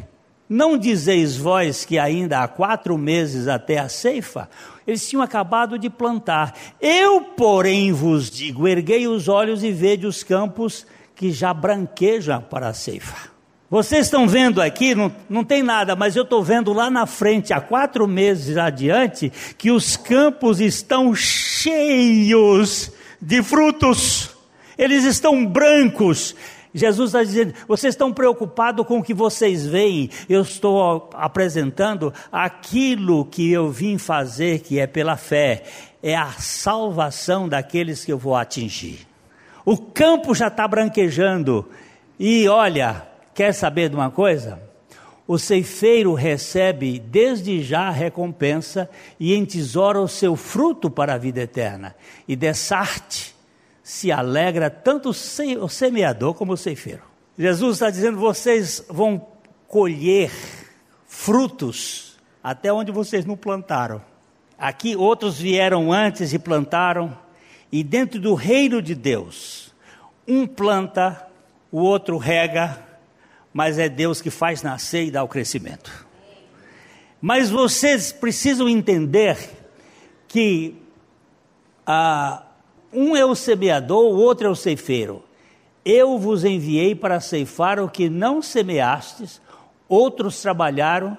não 0.47 0.77
dizeis 0.77 1.37
vós 1.37 1.85
que 1.85 1.97
ainda 1.97 2.41
há 2.41 2.47
quatro 2.47 2.97
meses 2.97 3.47
até 3.47 3.77
a 3.77 3.87
ceifa? 3.87 4.49
Eles 4.89 5.07
tinham 5.07 5.21
acabado 5.21 5.77
de 5.77 5.87
plantar. 5.87 6.51
Eu, 6.81 7.21
porém, 7.21 7.91
vos 7.91 8.27
digo: 8.27 8.67
erguei 8.67 9.07
os 9.07 9.27
olhos 9.27 9.63
e 9.63 9.71
vede 9.71 10.07
os 10.07 10.23
campos 10.23 10.83
que 11.15 11.31
já 11.31 11.53
branquejam 11.53 12.41
para 12.41 12.69
a 12.69 12.73
ceifa. 12.73 13.29
Vocês 13.69 14.07
estão 14.07 14.27
vendo 14.27 14.59
aqui, 14.59 14.95
não, 14.95 15.13
não 15.29 15.43
tem 15.43 15.61
nada, 15.61 15.95
mas 15.95 16.15
eu 16.15 16.23
estou 16.23 16.43
vendo 16.43 16.73
lá 16.73 16.89
na 16.89 17.05
frente, 17.05 17.53
há 17.53 17.61
quatro 17.61 18.07
meses 18.07 18.57
adiante, 18.57 19.31
que 19.59 19.69
os 19.69 19.95
campos 19.95 20.59
estão 20.59 21.13
cheios 21.13 22.91
de 23.21 23.43
frutos, 23.43 24.31
eles 24.75 25.03
estão 25.03 25.45
brancos, 25.45 26.35
Jesus 26.73 27.09
está 27.09 27.23
dizendo: 27.23 27.53
vocês 27.67 27.93
estão 27.93 28.13
preocupados 28.13 28.85
com 28.85 28.99
o 28.99 29.03
que 29.03 29.13
vocês 29.13 29.65
veem, 29.65 30.09
eu 30.27 30.41
estou 30.41 31.09
apresentando 31.13 32.13
aquilo 32.31 33.25
que 33.25 33.51
eu 33.51 33.69
vim 33.69 33.97
fazer, 33.97 34.59
que 34.59 34.79
é 34.79 34.85
pela 34.85 35.17
fé, 35.17 35.63
é 36.01 36.15
a 36.15 36.31
salvação 36.31 37.49
daqueles 37.49 38.05
que 38.05 38.11
eu 38.11 38.17
vou 38.17 38.35
atingir. 38.35 39.07
O 39.65 39.77
campo 39.77 40.33
já 40.33 40.47
está 40.47 40.67
branquejando, 40.67 41.67
e 42.19 42.47
olha, 42.47 43.07
quer 43.33 43.53
saber 43.53 43.89
de 43.89 43.95
uma 43.95 44.11
coisa? 44.11 44.61
O 45.27 45.37
ceifeiro 45.37 46.15
recebe 46.15 46.97
desde 46.97 47.61
já 47.61 47.81
a 47.87 47.91
recompensa 47.91 48.89
e 49.19 49.35
entesoura 49.35 50.01
o 50.01 50.07
seu 50.07 50.35
fruto 50.35 50.89
para 50.89 51.13
a 51.13 51.17
vida 51.19 51.41
eterna. 51.41 51.95
E 52.27 52.35
dessarte 52.35 53.35
se 53.89 54.11
alegra 54.11 54.69
tanto 54.69 55.09
o 55.09 55.67
semeador 55.67 56.35
como 56.35 56.53
o 56.53 56.57
ceifeiro. 56.57 57.01
Jesus 57.35 57.77
está 57.77 57.89
dizendo: 57.89 58.19
vocês 58.19 58.85
vão 58.87 59.25
colher 59.67 60.31
frutos 61.07 62.15
até 62.43 62.71
onde 62.71 62.91
vocês 62.91 63.25
não 63.25 63.35
plantaram. 63.35 63.99
Aqui 64.59 64.95
outros 64.95 65.39
vieram 65.39 65.91
antes 65.91 66.33
e 66.33 66.37
plantaram, 66.37 67.17
E 67.71 67.83
dentro 67.83 68.21
do 68.21 68.35
reino 68.35 68.79
de 68.79 68.93
Deus, 68.93 69.73
um 70.27 70.45
planta, 70.45 71.27
o 71.71 71.79
outro 71.79 72.19
rega, 72.19 72.79
mas 73.51 73.79
é 73.79 73.89
Deus 73.89 74.21
que 74.21 74.29
faz 74.29 74.61
nascer 74.61 75.05
e 75.05 75.11
dá 75.11 75.23
o 75.23 75.27
crescimento. 75.27 76.05
Mas 77.19 77.49
vocês 77.49 78.11
precisam 78.11 78.69
entender 78.69 79.35
que 80.27 80.75
ah, 81.87 82.43
um 82.91 83.15
é 83.15 83.25
o 83.25 83.35
semeador, 83.35 84.05
o 84.05 84.17
outro 84.17 84.47
é 84.47 84.49
o 84.49 84.55
ceifeiro. 84.55 85.23
Eu 85.83 86.17
vos 86.17 86.43
enviei 86.43 86.93
para 86.93 87.19
ceifar 87.19 87.79
o 87.79 87.89
que 87.89 88.09
não 88.09 88.41
semeastes, 88.41 89.41
outros 89.87 90.41
trabalharam 90.41 91.17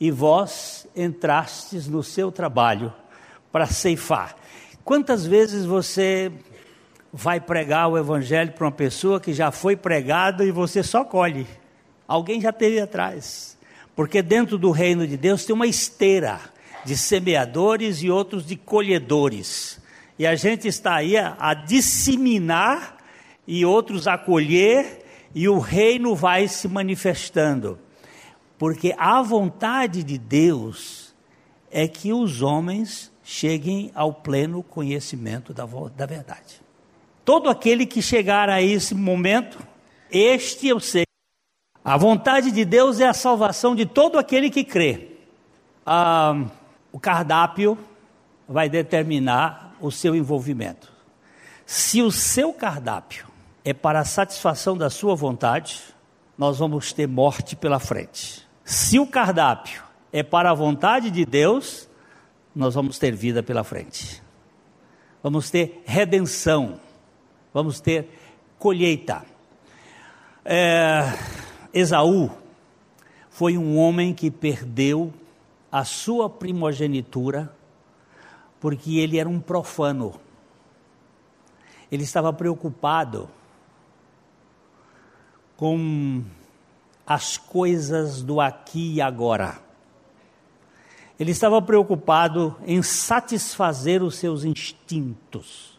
e 0.00 0.10
vós 0.10 0.86
entrastes 0.94 1.86
no 1.86 2.02
seu 2.02 2.30
trabalho 2.30 2.92
para 3.50 3.66
ceifar. 3.66 4.36
Quantas 4.84 5.26
vezes 5.26 5.64
você 5.64 6.32
vai 7.12 7.40
pregar 7.40 7.88
o 7.88 7.98
evangelho 7.98 8.52
para 8.52 8.66
uma 8.66 8.72
pessoa 8.72 9.20
que 9.20 9.32
já 9.32 9.50
foi 9.50 9.76
pregado 9.76 10.42
e 10.44 10.50
você 10.50 10.82
só 10.82 11.04
colhe? 11.04 11.46
Alguém 12.08 12.40
já 12.40 12.52
teve 12.52 12.80
atrás. 12.80 13.56
Porque 13.94 14.22
dentro 14.22 14.56
do 14.56 14.70
reino 14.70 15.06
de 15.06 15.16
Deus 15.16 15.44
tem 15.44 15.54
uma 15.54 15.66
esteira 15.66 16.40
de 16.84 16.96
semeadores 16.96 18.02
e 18.02 18.10
outros 18.10 18.46
de 18.46 18.56
colhedores. 18.56 19.81
E 20.18 20.26
a 20.26 20.34
gente 20.34 20.68
está 20.68 20.96
aí 20.96 21.16
a, 21.16 21.36
a 21.38 21.54
disseminar 21.54 22.98
e 23.46 23.64
outros 23.64 24.06
a 24.06 24.16
colher, 24.16 25.04
e 25.34 25.48
o 25.48 25.58
reino 25.58 26.14
vai 26.14 26.46
se 26.46 26.68
manifestando. 26.68 27.78
Porque 28.58 28.94
a 28.96 29.20
vontade 29.22 30.02
de 30.02 30.18
Deus 30.18 31.14
é 31.70 31.88
que 31.88 32.12
os 32.12 32.42
homens 32.42 33.10
cheguem 33.22 33.90
ao 33.94 34.12
pleno 34.12 34.62
conhecimento 34.62 35.52
da, 35.52 35.66
da 35.96 36.06
verdade. 36.06 36.60
Todo 37.24 37.48
aquele 37.48 37.86
que 37.86 38.02
chegar 38.02 38.48
a 38.48 38.60
esse 38.60 38.94
momento, 38.94 39.58
este 40.10 40.68
eu 40.68 40.78
sei. 40.78 41.04
A 41.84 41.96
vontade 41.96 42.50
de 42.50 42.64
Deus 42.64 43.00
é 43.00 43.06
a 43.06 43.14
salvação 43.14 43.74
de 43.74 43.86
todo 43.86 44.18
aquele 44.18 44.50
que 44.50 44.62
crê. 44.62 45.08
Ah, 45.84 46.44
o 46.92 47.00
cardápio 47.00 47.78
vai 48.48 48.68
determinar 48.68 49.61
o 49.82 49.90
seu 49.90 50.14
envolvimento. 50.14 50.90
Se 51.66 52.00
o 52.00 52.10
seu 52.10 52.52
cardápio 52.52 53.26
é 53.64 53.74
para 53.74 54.00
a 54.00 54.04
satisfação 54.04 54.76
da 54.76 54.88
sua 54.88 55.14
vontade, 55.14 55.82
nós 56.38 56.58
vamos 56.58 56.92
ter 56.92 57.06
morte 57.06 57.54
pela 57.54 57.78
frente. 57.78 58.46
Se 58.64 58.98
o 58.98 59.06
cardápio 59.06 59.82
é 60.12 60.22
para 60.22 60.50
a 60.50 60.54
vontade 60.54 61.10
de 61.10 61.24
Deus, 61.24 61.88
nós 62.54 62.74
vamos 62.74 62.98
ter 62.98 63.14
vida 63.14 63.42
pela 63.42 63.64
frente. 63.64 64.22
Vamos 65.22 65.50
ter 65.50 65.82
redenção. 65.84 66.80
Vamos 67.52 67.80
ter 67.80 68.08
colheita. 68.58 69.24
É, 70.44 71.02
Esaú 71.72 72.30
foi 73.30 73.56
um 73.56 73.78
homem 73.78 74.12
que 74.12 74.30
perdeu 74.30 75.12
a 75.70 75.84
sua 75.84 76.28
primogenitura 76.28 77.54
porque 78.62 79.00
ele 79.00 79.18
era 79.18 79.28
um 79.28 79.40
profano. 79.40 80.14
Ele 81.90 82.04
estava 82.04 82.32
preocupado 82.32 83.28
com 85.56 86.22
as 87.04 87.36
coisas 87.36 88.22
do 88.22 88.40
aqui 88.40 88.94
e 88.94 89.00
agora. 89.00 89.58
Ele 91.18 91.32
estava 91.32 91.60
preocupado 91.60 92.56
em 92.64 92.80
satisfazer 92.84 94.00
os 94.00 94.14
seus 94.14 94.44
instintos. 94.44 95.76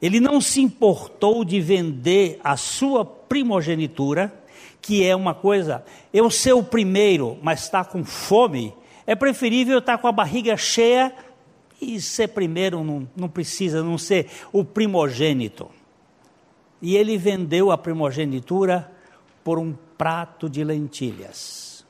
Ele 0.00 0.20
não 0.20 0.40
se 0.40 0.62
importou 0.62 1.44
de 1.44 1.60
vender 1.60 2.40
a 2.42 2.56
sua 2.56 3.04
primogenitura, 3.04 4.32
que 4.80 5.04
é 5.04 5.14
uma 5.14 5.34
coisa, 5.34 5.84
eu 6.14 6.30
ser 6.30 6.54
o 6.54 6.64
primeiro, 6.64 7.38
mas 7.42 7.64
estar 7.64 7.84
tá 7.84 7.90
com 7.90 8.02
fome, 8.02 8.74
é 9.06 9.14
preferível 9.14 9.80
estar 9.80 9.98
tá 9.98 9.98
com 9.98 10.08
a 10.08 10.12
barriga 10.12 10.56
cheia 10.56 11.14
e 11.84 12.00
ser 12.00 12.28
primeiro 12.28 12.82
não, 12.82 13.08
não 13.14 13.28
precisa, 13.28 13.82
não 13.82 13.98
ser 13.98 14.28
o 14.52 14.64
primogênito. 14.64 15.70
E 16.80 16.96
ele 16.96 17.16
vendeu 17.16 17.70
a 17.70 17.78
primogenitura 17.78 18.90
por 19.42 19.58
um 19.58 19.74
prato 19.96 20.48
de 20.48 20.64
lentilhas. 20.64 21.84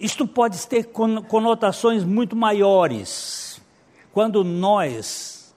Isto 0.00 0.26
pode 0.26 0.66
ter 0.66 0.90
conotações 1.28 2.02
muito 2.02 2.34
maiores. 2.34 3.60
Quando 4.12 4.42
nós, 4.42 5.54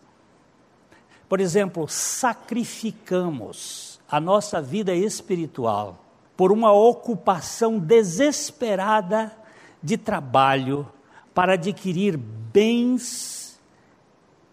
por 1.28 1.40
exemplo, 1.40 1.88
sacrificamos 1.88 4.00
a 4.08 4.20
nossa 4.20 4.62
vida 4.62 4.94
espiritual 4.94 6.06
por 6.38 6.52
uma 6.52 6.72
ocupação 6.72 7.80
desesperada 7.80 9.36
de 9.82 9.98
trabalho 9.98 10.88
para 11.36 11.54
adquirir 11.54 12.18
bens 12.18 13.62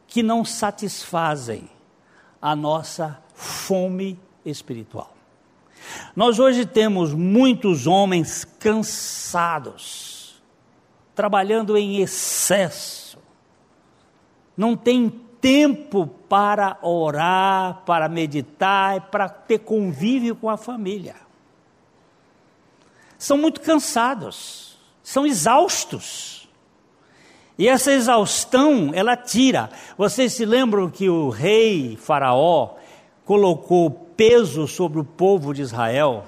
que 0.09 0.23
não 0.23 0.45
satisfazem 0.45 1.71
a 2.41 2.55
nossa 2.57 3.23
fome 3.35 4.19
espiritual. 4.45 5.15
Nós 6.15 6.39
hoje 6.41 6.67
temos 6.67 7.15
muitos 7.15 7.87
homens 7.87 8.45
cansados, 8.59 10.43
trabalhando 11.15 11.77
em 11.77 12.01
excesso, 12.01 13.17
não 14.57 14.77
tem 14.77 15.09
tempo 15.41 16.07
para 16.29 16.79
orar, 16.83 17.83
para 17.87 18.09
meditar, 18.09 19.09
para 19.11 19.29
ter 19.29 19.61
convívio 19.61 20.35
com 20.35 20.51
a 20.51 20.57
família. 20.57 21.17
São 23.17 23.39
muito 23.39 23.61
cansados, 23.61 24.79
são 25.03 25.25
exaustos. 25.25 26.42
E 27.59 27.69
essa 27.69 27.93
exaustão, 27.93 28.91
ela 28.95 29.17
tira. 29.17 29.71
Vocês 29.97 30.33
se 30.33 30.45
lembram 30.45 30.91
que 30.91 31.09
o 31.09 31.29
rei 31.29 31.97
Faraó 31.97 32.77
colocou 33.25 33.91
peso 33.91 34.67
sobre 34.67 35.01
o 35.01 35.05
povo 35.05 35.53
de 35.53 35.63
Israel, 35.63 36.25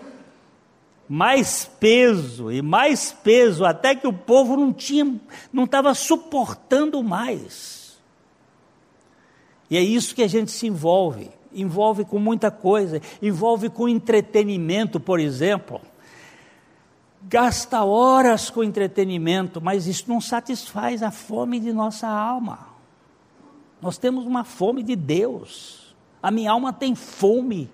mais 1.08 1.64
peso 1.80 2.50
e 2.50 2.62
mais 2.62 3.12
peso, 3.12 3.64
até 3.64 3.94
que 3.94 4.06
o 4.06 4.12
povo 4.12 4.56
não 4.56 4.72
tinha, 4.72 5.20
não 5.52 5.64
estava 5.64 5.94
suportando 5.94 7.02
mais. 7.02 7.98
E 9.70 9.76
é 9.76 9.80
isso 9.80 10.14
que 10.14 10.22
a 10.22 10.28
gente 10.28 10.50
se 10.50 10.66
envolve, 10.66 11.30
envolve 11.52 12.04
com 12.04 12.18
muita 12.18 12.50
coisa, 12.50 13.00
envolve 13.22 13.68
com 13.68 13.88
entretenimento, 13.88 15.00
por 15.00 15.18
exemplo. 15.18 15.80
Gasta 17.26 17.82
horas 17.82 18.50
com 18.50 18.62
entretenimento, 18.62 19.60
mas 19.60 19.86
isso 19.86 20.04
não 20.08 20.20
satisfaz 20.20 21.02
a 21.02 21.10
fome 21.10 21.58
de 21.58 21.72
nossa 21.72 22.06
alma. 22.06 22.68
Nós 23.80 23.98
temos 23.98 24.26
uma 24.26 24.44
fome 24.44 24.82
de 24.82 24.94
Deus. 24.94 25.94
A 26.22 26.30
minha 26.30 26.50
alma 26.50 26.72
tem 26.72 26.94
fome 26.94 27.70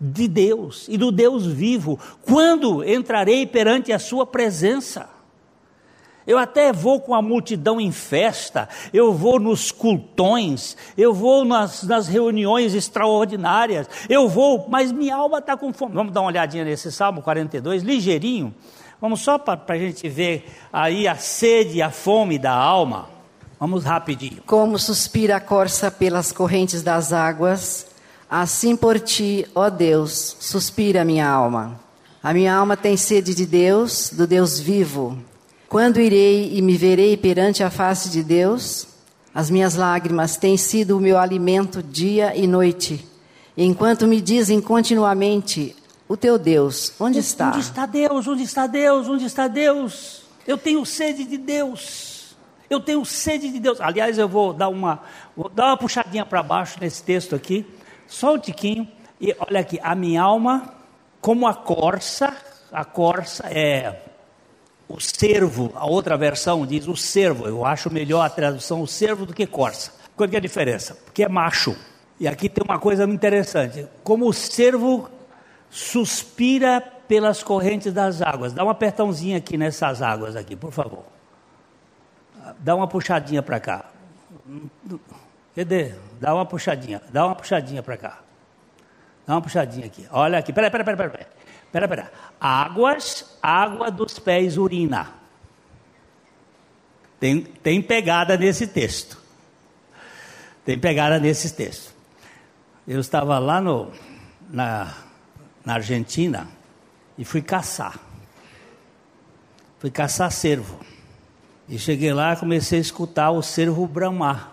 de 0.00 0.28
Deus 0.28 0.86
e 0.88 0.96
do 0.96 1.10
Deus 1.10 1.46
vivo. 1.46 1.98
Quando 2.22 2.84
entrarei 2.84 3.46
perante 3.46 3.92
a 3.92 3.98
Sua 3.98 4.26
presença? 4.26 5.15
Eu 6.26 6.38
até 6.38 6.72
vou 6.72 7.00
com 7.00 7.14
a 7.14 7.22
multidão 7.22 7.80
em 7.80 7.92
festa, 7.92 8.68
eu 8.92 9.12
vou 9.12 9.38
nos 9.38 9.70
cultões, 9.70 10.76
eu 10.98 11.14
vou 11.14 11.44
nas, 11.44 11.82
nas 11.84 12.08
reuniões 12.08 12.74
extraordinárias, 12.74 13.88
eu 14.08 14.28
vou, 14.28 14.66
mas 14.68 14.90
minha 14.90 15.14
alma 15.14 15.38
está 15.38 15.56
com 15.56 15.72
fome. 15.72 15.94
Vamos 15.94 16.12
dar 16.12 16.20
uma 16.20 16.28
olhadinha 16.28 16.64
nesse 16.64 16.90
Salmo 16.90 17.22
42, 17.22 17.82
ligeirinho. 17.82 18.54
Vamos 19.00 19.20
só 19.20 19.38
para 19.38 19.60
a 19.68 19.78
gente 19.78 20.08
ver 20.08 20.50
aí 20.72 21.06
a 21.06 21.16
sede 21.16 21.80
a 21.82 21.90
fome 21.90 22.38
da 22.38 22.52
alma. 22.52 23.08
Vamos 23.60 23.84
rapidinho. 23.84 24.42
Como 24.46 24.78
suspira 24.78 25.36
a 25.36 25.40
corça 25.40 25.90
pelas 25.90 26.32
correntes 26.32 26.82
das 26.82 27.12
águas, 27.12 27.86
Assim 28.28 28.76
por 28.76 28.98
ti, 28.98 29.46
ó 29.54 29.70
Deus, 29.70 30.36
suspira 30.40 31.02
a 31.02 31.04
minha 31.04 31.28
alma. 31.28 31.78
A 32.20 32.34
minha 32.34 32.52
alma 32.52 32.76
tem 32.76 32.96
sede 32.96 33.32
de 33.32 33.46
Deus, 33.46 34.10
do 34.10 34.26
Deus 34.26 34.58
vivo. 34.58 35.16
Quando 35.68 36.00
irei 36.00 36.56
e 36.56 36.62
me 36.62 36.76
verei 36.76 37.16
perante 37.16 37.62
a 37.62 37.70
face 37.70 38.10
de 38.10 38.22
Deus? 38.22 38.86
As 39.34 39.50
minhas 39.50 39.74
lágrimas 39.74 40.36
têm 40.36 40.56
sido 40.56 40.96
o 40.96 41.00
meu 41.00 41.18
alimento 41.18 41.82
dia 41.82 42.34
e 42.36 42.46
noite. 42.46 43.06
Enquanto 43.56 44.06
me 44.06 44.20
dizem 44.20 44.60
continuamente: 44.60 45.74
O 46.08 46.16
teu 46.16 46.38
Deus, 46.38 46.92
onde 46.98 47.18
está? 47.18 47.48
Onde 47.48 47.60
está 47.60 47.86
Deus? 47.86 48.26
Onde 48.26 48.42
está 48.42 48.66
Deus? 48.66 49.08
Onde 49.08 49.24
está 49.26 49.48
Deus? 49.48 50.22
Eu 50.46 50.56
tenho 50.56 50.84
sede 50.86 51.24
de 51.24 51.36
Deus. 51.36 52.36
Eu 52.68 52.80
tenho 52.80 53.04
sede 53.04 53.50
de 53.50 53.58
Deus. 53.58 53.80
Aliás, 53.80 54.18
eu 54.18 54.28
vou 54.28 54.52
dar 54.52 54.68
uma, 54.68 55.00
vou 55.36 55.48
dar 55.48 55.66
uma 55.66 55.76
puxadinha 55.76 56.24
para 56.24 56.42
baixo 56.42 56.78
nesse 56.80 57.02
texto 57.02 57.34
aqui 57.34 57.66
só 58.06 58.34
um 58.34 58.38
tiquinho, 58.38 58.88
e 59.20 59.34
olha 59.38 59.60
aqui, 59.60 59.78
a 59.82 59.94
minha 59.94 60.22
alma, 60.22 60.74
como 61.20 61.46
a 61.46 61.54
corça, 61.54 62.34
a 62.72 62.84
corça 62.84 63.46
é 63.48 64.00
o 64.88 65.00
servo, 65.00 65.72
a 65.74 65.86
outra 65.86 66.16
versão 66.16 66.64
diz 66.64 66.86
o 66.86 66.96
servo. 66.96 67.46
Eu 67.46 67.64
acho 67.64 67.92
melhor 67.92 68.22
a 68.22 68.30
tradução 68.30 68.80
o 68.80 68.86
servo 68.86 69.26
do 69.26 69.34
que 69.34 69.46
corça. 69.46 69.92
Qual 70.16 70.28
que 70.28 70.36
é 70.36 70.38
a 70.38 70.42
diferença? 70.42 70.94
Porque 71.04 71.24
é 71.24 71.28
macho. 71.28 71.76
E 72.18 72.26
aqui 72.26 72.48
tem 72.48 72.64
uma 72.64 72.78
coisa 72.78 73.04
interessante. 73.04 73.86
Como 74.02 74.28
o 74.28 74.32
servo 74.32 75.10
suspira 75.68 76.80
pelas 76.80 77.42
correntes 77.42 77.92
das 77.92 78.22
águas. 78.22 78.52
Dá 78.52 78.64
um 78.64 78.70
apertãozinho 78.70 79.36
aqui 79.36 79.56
nessas 79.56 80.02
águas 80.02 80.36
aqui, 80.36 80.56
por 80.56 80.72
favor. 80.72 81.04
Dá 82.58 82.74
uma 82.74 82.86
puxadinha 82.86 83.42
para 83.42 83.60
cá. 83.60 83.84
Cadê? 85.54 85.94
Dá 86.20 86.34
uma 86.34 86.46
puxadinha. 86.46 87.02
Dá 87.10 87.26
uma 87.26 87.34
puxadinha 87.34 87.82
para 87.82 87.96
cá. 87.96 88.20
Dá 89.26 89.34
uma 89.34 89.42
puxadinha 89.42 89.86
aqui. 89.86 90.06
Olha 90.10 90.38
aqui. 90.38 90.52
Peraí, 90.52 90.70
peraí, 90.70 90.84
peraí, 90.84 91.10
peraí. 91.10 91.26
Peraí, 91.72 91.88
peraí. 91.88 92.06
Águas, 92.40 93.38
água 93.42 93.90
dos 93.90 94.18
pés, 94.18 94.56
urina. 94.56 95.10
Tem, 97.18 97.40
tem 97.40 97.80
pegada 97.80 98.36
nesse 98.36 98.66
texto. 98.66 99.18
Tem 100.64 100.78
pegada 100.78 101.18
nesse 101.18 101.54
texto. 101.54 101.94
Eu 102.86 103.00
estava 103.00 103.38
lá 103.38 103.60
no, 103.60 103.90
na, 104.50 104.94
na 105.64 105.74
Argentina 105.74 106.48
e 107.16 107.24
fui 107.24 107.40
caçar. 107.40 107.98
Fui 109.78 109.90
caçar 109.90 110.30
cervo. 110.30 110.78
E 111.68 111.78
cheguei 111.78 112.12
lá 112.12 112.34
e 112.34 112.36
comecei 112.36 112.78
a 112.78 112.82
escutar 112.82 113.30
o 113.30 113.42
cervo 113.42 113.86
bramar. 113.86 114.52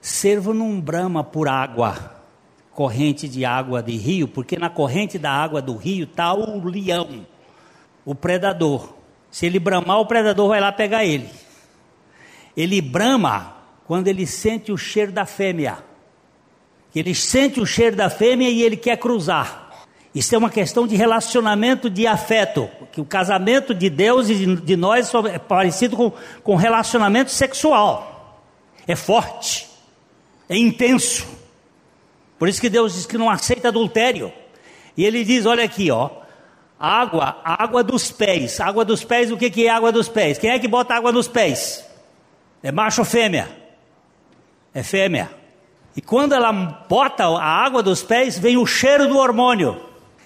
Cervo 0.00 0.52
não 0.52 0.80
brama 0.80 1.22
por 1.22 1.48
água, 1.48 2.11
corrente 2.74 3.28
de 3.28 3.44
água 3.44 3.82
de 3.82 3.96
rio, 3.96 4.26
porque 4.26 4.56
na 4.56 4.70
corrente 4.70 5.18
da 5.18 5.30
água 5.30 5.60
do 5.60 5.76
rio 5.76 6.04
está 6.04 6.32
o 6.32 6.64
leão, 6.64 7.26
o 8.04 8.14
predador. 8.14 8.94
Se 9.30 9.46
ele 9.46 9.58
bramar, 9.58 9.98
o 9.98 10.06
predador 10.06 10.48
vai 10.48 10.60
lá 10.60 10.72
pegar 10.72 11.04
ele. 11.04 11.28
Ele 12.56 12.80
brama 12.80 13.56
quando 13.86 14.08
ele 14.08 14.26
sente 14.26 14.72
o 14.72 14.76
cheiro 14.76 15.12
da 15.12 15.24
fêmea. 15.24 15.78
Ele 16.94 17.14
sente 17.14 17.60
o 17.60 17.66
cheiro 17.66 17.96
da 17.96 18.10
fêmea 18.10 18.50
e 18.50 18.62
ele 18.62 18.76
quer 18.76 18.98
cruzar. 18.98 19.62
Isso 20.14 20.34
é 20.34 20.38
uma 20.38 20.50
questão 20.50 20.86
de 20.86 20.94
relacionamento 20.94 21.88
de 21.88 22.06
afeto. 22.06 22.68
Que 22.90 23.00
o 23.00 23.04
casamento 23.04 23.74
de 23.74 23.88
Deus 23.88 24.28
e 24.28 24.56
de 24.56 24.76
nós 24.76 25.10
é 25.30 25.38
parecido 25.38 25.96
com, 25.96 26.12
com 26.42 26.56
relacionamento 26.56 27.30
sexual. 27.30 28.42
É 28.86 28.94
forte, 28.94 29.68
é 30.48 30.56
intenso. 30.56 31.41
Por 32.42 32.48
isso 32.48 32.60
que 32.60 32.68
Deus 32.68 32.94
diz 32.94 33.06
que 33.06 33.16
não 33.16 33.30
aceita 33.30 33.68
adultério. 33.68 34.32
E 34.96 35.04
ele 35.04 35.22
diz: 35.22 35.46
olha 35.46 35.62
aqui, 35.62 35.92
ó. 35.92 36.10
Água, 36.76 37.36
água 37.44 37.84
dos 37.84 38.10
pés. 38.10 38.60
Água 38.60 38.84
dos 38.84 39.04
pés, 39.04 39.30
o 39.30 39.36
que, 39.36 39.48
que 39.48 39.68
é 39.68 39.70
água 39.70 39.92
dos 39.92 40.08
pés? 40.08 40.38
Quem 40.38 40.50
é 40.50 40.58
que 40.58 40.66
bota 40.66 40.92
água 40.92 41.12
nos 41.12 41.28
pés? 41.28 41.88
É 42.60 42.72
macho 42.72 43.02
ou 43.02 43.04
fêmea? 43.04 43.48
É 44.74 44.82
fêmea. 44.82 45.30
E 45.96 46.00
quando 46.00 46.32
ela 46.34 46.50
bota 46.50 47.22
a 47.22 47.64
água 47.64 47.80
dos 47.80 48.02
pés, 48.02 48.36
vem 48.40 48.56
o 48.56 48.66
cheiro 48.66 49.06
do 49.06 49.18
hormônio. 49.18 49.80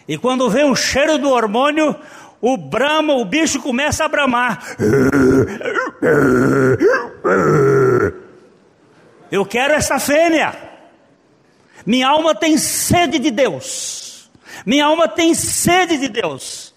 E 0.08 0.16
quando 0.16 0.48
vem 0.48 0.64
o 0.64 0.74
cheiro 0.74 1.18
do 1.18 1.28
hormônio, 1.28 1.94
o 2.40 2.56
brama, 2.56 3.12
o 3.12 3.26
bicho 3.26 3.60
começa 3.60 4.06
a 4.06 4.08
bramar. 4.08 4.64
Eu 9.30 9.44
quero 9.44 9.74
essa 9.74 9.98
fêmea. 9.98 10.65
Minha 11.86 12.08
alma 12.08 12.34
tem 12.34 12.58
sede 12.58 13.18
de 13.18 13.30
Deus. 13.30 14.30
Minha 14.66 14.86
alma 14.86 15.06
tem 15.06 15.34
sede 15.34 15.96
de 15.96 16.08
Deus. 16.08 16.74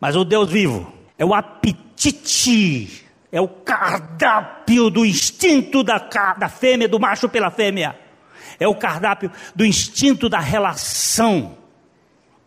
Mas 0.00 0.16
o 0.16 0.24
Deus 0.24 0.50
vivo 0.50 0.92
é 1.16 1.24
o 1.24 1.34
apetite, 1.34 3.04
é 3.30 3.40
o 3.40 3.46
cardápio 3.46 4.90
do 4.90 5.04
instinto 5.04 5.84
da, 5.84 5.98
da 6.38 6.48
fêmea, 6.48 6.88
do 6.88 6.98
macho 6.98 7.28
pela 7.28 7.50
fêmea 7.50 8.02
é 8.62 8.68
o 8.68 8.74
cardápio 8.74 9.30
do 9.54 9.64
instinto 9.64 10.28
da 10.28 10.38
relação. 10.38 11.56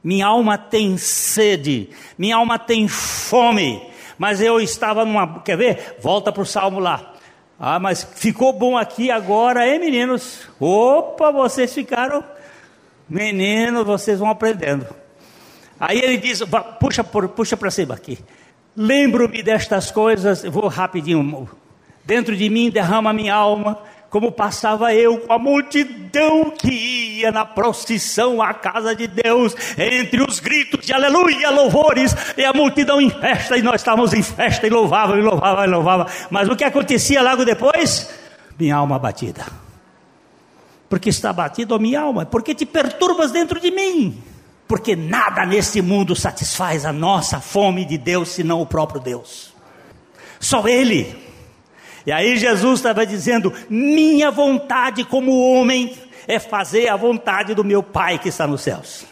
Minha 0.04 0.28
alma 0.28 0.58
tem 0.58 0.98
sede, 0.98 1.90
minha 2.18 2.36
alma 2.36 2.60
tem 2.60 2.88
fome, 2.88 3.82
mas 4.18 4.40
eu 4.40 4.60
estava 4.60 5.04
numa. 5.04 5.42
Quer 5.42 5.58
ver? 5.58 5.98
Volta 6.00 6.32
para 6.32 6.44
o 6.44 6.46
salmo 6.46 6.80
lá. 6.80 7.15
Ah, 7.60 7.80
mas 7.80 8.04
ficou 8.04 8.52
bom 8.52 8.78
aqui 8.78 9.10
agora, 9.10 9.68
hein, 9.68 9.80
meninos? 9.80 10.48
Opa, 10.60 11.32
vocês 11.32 11.74
ficaram. 11.74 12.24
Meninos, 13.10 13.86
vocês 13.86 14.20
vão 14.20 14.30
aprendendo. 14.30 14.86
Aí 15.80 16.00
ele 16.00 16.18
diz: 16.18 16.42
puxa, 16.80 17.04
puxa 17.04 17.56
para 17.56 17.72
cima 17.72 17.96
aqui. 17.96 18.20
Lembro-me 18.76 19.42
destas 19.42 19.90
coisas, 19.90 20.44
vou 20.44 20.68
rapidinho. 20.68 21.50
Dentro 22.04 22.36
de 22.36 22.50
mim 22.50 22.70
derrama 22.70 23.14
minha 23.14 23.34
alma 23.34 23.80
como 24.16 24.32
passava 24.32 24.94
eu 24.94 25.18
com 25.18 25.34
a 25.34 25.38
multidão 25.38 26.50
que 26.50 27.20
ia 27.20 27.34
na 27.34 27.44
procissão 27.44 28.42
à 28.42 28.54
casa 28.54 28.96
de 28.96 29.08
Deus, 29.08 29.54
entre 29.78 30.24
os 30.24 30.40
gritos 30.40 30.86
de 30.86 30.94
aleluia, 30.94 31.50
louvores, 31.50 32.16
e 32.38 32.46
a 32.46 32.54
multidão 32.54 33.02
em 33.02 33.10
festa, 33.10 33.58
e 33.58 33.62
nós 33.62 33.82
estávamos 33.82 34.14
em 34.14 34.24
festa, 34.24 34.66
e 34.66 34.70
louvava, 34.70 35.18
e 35.18 35.22
louvava, 35.22 35.66
e 35.66 35.68
louvava. 35.68 36.08
Mas 36.30 36.48
o 36.48 36.56
que 36.56 36.64
acontecia 36.64 37.22
logo 37.22 37.44
depois? 37.44 38.10
Minha 38.58 38.78
alma 38.78 38.98
batida. 38.98 39.46
Porque 40.88 41.10
está 41.10 41.34
batida 41.34 41.76
a 41.76 41.80
minha 41.80 42.00
alma, 42.00 42.26
porque 42.26 42.56
te 42.56 42.66
perturbas 42.66 43.34
dentro 43.34 43.60
de 43.60 43.70
mim. 43.70 44.24
Porque 44.66 44.96
nada 44.96 45.46
neste 45.46 45.82
mundo 45.82 46.16
satisfaz 46.16 46.86
a 46.86 46.94
nossa 46.94 47.42
fome 47.42 47.84
de 47.84 47.98
Deus 47.98 48.30
senão 48.30 48.62
o 48.62 48.66
próprio 48.66 49.02
Deus. 49.02 49.54
Só 50.40 50.66
Ele. 50.70 51.25
E 52.06 52.12
aí 52.12 52.38
Jesus 52.38 52.80
estava 52.80 53.06
dizendo: 53.06 53.54
minha 53.70 54.32
vontade 54.32 55.04
como 55.04 55.54
homem 55.54 55.96
é 56.28 56.40
fazer 56.40 56.88
a 56.90 56.96
vontade 56.96 57.54
do 57.54 57.64
meu 57.64 57.82
Pai 57.82 58.20
que 58.20 58.30
está 58.30 58.46
nos 58.46 58.62
céus. 58.62 59.06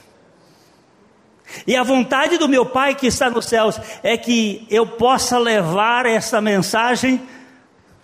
E 1.68 1.76
a 1.76 1.84
vontade 1.84 2.38
do 2.38 2.50
meu 2.50 2.66
Pai 2.66 2.96
que 2.96 3.08
está 3.08 3.30
nos 3.30 3.46
céus 3.46 3.80
é 4.02 4.18
que 4.18 4.66
eu 4.70 4.86
possa 4.88 5.38
levar 5.38 6.06
essa 6.06 6.42
mensagem 6.42 7.22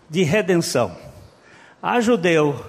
de 0.10 0.24
redenção 0.24 0.96
a 1.82 2.02
judeu, 2.02 2.66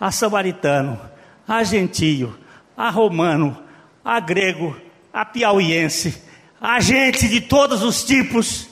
a 0.00 0.10
samaritano, 0.10 0.98
a 1.46 1.62
gentio, 1.62 2.36
a 2.76 2.90
romano, 2.90 3.62
a 4.04 4.18
grego, 4.20 4.74
a 5.12 5.24
piauiense, 5.24 6.22
a 6.60 6.80
gente 6.80 7.28
de 7.28 7.42
todos 7.42 7.82
os 7.82 8.04
tipos, 8.04 8.68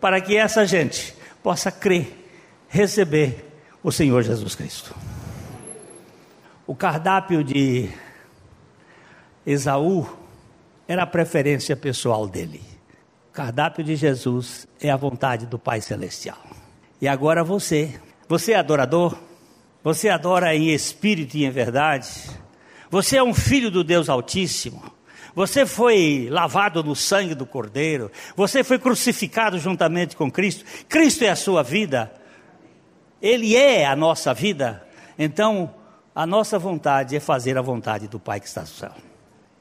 para 0.00 0.20
que 0.20 0.36
essa 0.36 0.64
gente 0.64 1.14
possa 1.42 1.70
crer 1.70 2.25
receber 2.68 3.44
o 3.82 3.92
Senhor 3.92 4.22
Jesus 4.22 4.54
Cristo. 4.54 4.94
O 6.66 6.74
cardápio 6.74 7.44
de 7.44 7.88
Esaú 9.46 10.06
era 10.88 11.04
a 11.04 11.06
preferência 11.06 11.76
pessoal 11.76 12.26
dele. 12.26 12.60
O 13.30 13.32
cardápio 13.32 13.84
de 13.84 13.94
Jesus 13.94 14.66
é 14.80 14.90
a 14.90 14.96
vontade 14.96 15.46
do 15.46 15.58
Pai 15.58 15.80
Celestial. 15.80 16.38
E 17.00 17.06
agora 17.06 17.44
você, 17.44 18.00
você 18.28 18.52
é 18.52 18.56
adorador? 18.56 19.16
Você 19.84 20.08
adora 20.08 20.54
em 20.54 20.70
espírito 20.70 21.36
e 21.36 21.44
em 21.44 21.50
verdade? 21.50 22.08
Você 22.90 23.16
é 23.16 23.22
um 23.22 23.34
filho 23.34 23.70
do 23.70 23.84
Deus 23.84 24.08
Altíssimo? 24.08 24.82
Você 25.34 25.66
foi 25.66 26.28
lavado 26.30 26.82
no 26.82 26.96
sangue 26.96 27.34
do 27.34 27.44
Cordeiro? 27.44 28.10
Você 28.34 28.64
foi 28.64 28.78
crucificado 28.78 29.58
juntamente 29.58 30.16
com 30.16 30.30
Cristo? 30.30 30.64
Cristo 30.88 31.24
é 31.24 31.28
a 31.28 31.36
sua 31.36 31.62
vida? 31.62 32.10
Ele 33.20 33.56
é 33.56 33.86
a 33.86 33.96
nossa 33.96 34.34
vida, 34.34 34.86
então 35.18 35.72
a 36.14 36.26
nossa 36.26 36.58
vontade 36.58 37.16
é 37.16 37.20
fazer 37.20 37.56
a 37.56 37.62
vontade 37.62 38.08
do 38.08 38.18
Pai 38.18 38.40
que 38.40 38.46
está 38.46 38.62
no 38.62 38.66
céu. 38.66 38.92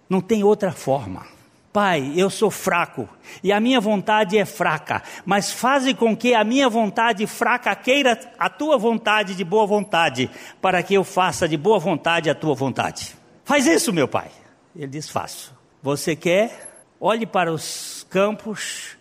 Não 0.10 0.22
tem 0.22 0.44
outra 0.44 0.72
forma. 0.72 1.26
Pai, 1.74 2.14
eu 2.16 2.30
sou 2.30 2.50
fraco 2.50 3.10
e 3.44 3.52
a 3.52 3.60
minha 3.60 3.82
vontade 3.82 4.38
é 4.38 4.46
fraca, 4.46 5.04
mas 5.26 5.52
faze 5.52 5.94
com 5.94 6.16
que 6.16 6.34
a 6.34 6.42
minha 6.42 6.70
vontade 6.70 7.28
fraca 7.28 7.76
queira 7.76 8.18
a 8.40 8.50
tua 8.50 8.78
vontade 8.78 9.36
de 9.36 9.44
boa 9.44 9.66
vontade, 9.66 10.32
para 10.62 10.82
que 10.82 10.94
eu 10.94 11.04
faça 11.04 11.46
de 11.46 11.58
boa 11.58 11.78
vontade 11.78 12.30
a 12.30 12.36
tua 12.36 12.56
vontade. 12.56 13.14
Faz 13.44 13.68
isso, 13.68 13.92
meu 13.92 14.08
pai. 14.08 14.30
Ele 14.74 14.88
diz: 14.88 15.10
Faço. 15.10 15.54
Você 15.84 16.16
quer? 16.16 16.82
Olhe 16.98 17.26
para 17.26 17.52
os 17.52 18.08
campos, 18.10 18.96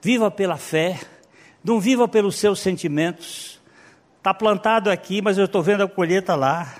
viva 0.00 0.30
pela 0.30 0.56
fé, 0.56 1.00
não 1.64 1.80
viva 1.80 2.06
pelos 2.06 2.36
seus 2.36 2.60
sentimentos 2.60 3.55
Está 4.26 4.34
plantado 4.34 4.90
aqui, 4.90 5.22
mas 5.22 5.38
eu 5.38 5.44
estou 5.44 5.62
vendo 5.62 5.84
a 5.84 5.88
colheita 5.88 6.34
lá. 6.34 6.74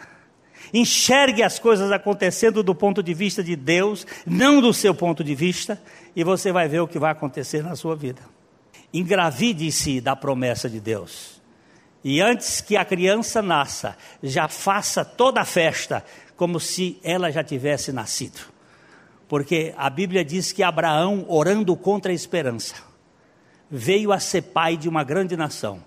Enxergue 0.75 1.45
as 1.45 1.61
coisas 1.61 1.93
acontecendo 1.93 2.61
do 2.61 2.75
ponto 2.75 3.05
de 3.05 3.15
vista 3.15 3.41
de 3.41 3.55
Deus, 3.55 4.05
não 4.27 4.61
do 4.61 4.75
seu 4.75 4.93
ponto 4.93 5.23
de 5.23 5.33
vista, 5.33 5.81
e 6.17 6.25
você 6.25 6.51
vai 6.51 6.67
ver 6.67 6.81
o 6.81 6.89
que 6.89 6.99
vai 6.99 7.13
acontecer 7.13 7.63
na 7.63 7.77
sua 7.77 7.95
vida. 7.95 8.21
Engravide-se 8.93 10.01
da 10.01 10.17
promessa 10.17 10.69
de 10.69 10.81
Deus. 10.81 11.41
E 12.03 12.21
antes 12.21 12.61
que 12.61 12.77
a 12.77 12.85
criança 12.85 13.41
nasça, 13.41 13.97
já 14.21 14.49
faça 14.49 15.05
toda 15.05 15.41
a 15.41 15.45
festa 15.45 16.05
como 16.37 16.59
se 16.59 16.99
ela 17.05 17.31
já 17.31 17.45
tivesse 17.45 17.93
nascido. 17.93 18.41
Porque 19.29 19.73
a 19.77 19.89
Bíblia 19.89 20.25
diz 20.25 20.51
que 20.51 20.65
Abraão, 20.65 21.25
orando 21.29 21.77
contra 21.77 22.11
a 22.11 22.15
esperança, 22.15 22.75
veio 23.71 24.11
a 24.11 24.19
ser 24.19 24.43
pai 24.43 24.77
de 24.77 24.89
uma 24.89 25.05
grande 25.05 25.37
nação. 25.37 25.81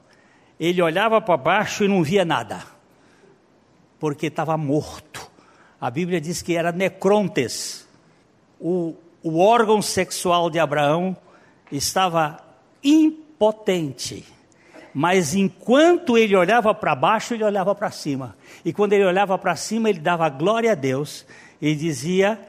Ele 0.60 0.82
olhava 0.82 1.22
para 1.22 1.38
baixo 1.38 1.84
e 1.84 1.88
não 1.88 2.04
via 2.04 2.26
nada, 2.26 2.64
porque 3.98 4.28
estava 4.28 4.58
morto. 4.58 5.30
A 5.80 5.90
Bíblia 5.90 6.20
diz 6.20 6.42
que 6.42 6.56
era 6.56 6.72
necrontes. 6.72 7.88
O, 8.60 8.96
o 9.24 9.40
órgão 9.40 9.82
sexual 9.82 10.50
de 10.50 10.60
Abraão 10.60 11.16
estava 11.72 12.44
impotente. 12.84 14.26
Mas 14.94 15.34
enquanto 15.34 16.18
ele 16.18 16.36
olhava 16.36 16.74
para 16.74 16.96
baixo, 16.96 17.34
ele 17.34 17.44
olhava 17.44 17.74
para 17.74 17.92
cima. 17.92 18.36
E 18.66 18.74
quando 18.74 18.94
ele 18.94 19.06
olhava 19.06 19.38
para 19.38 19.56
cima, 19.56 19.90
ele 19.90 20.00
dava 20.00 20.28
glória 20.28 20.74
a 20.74 20.76
Deus 20.76 21.26
e 21.62 21.76
dizia: 21.76 22.40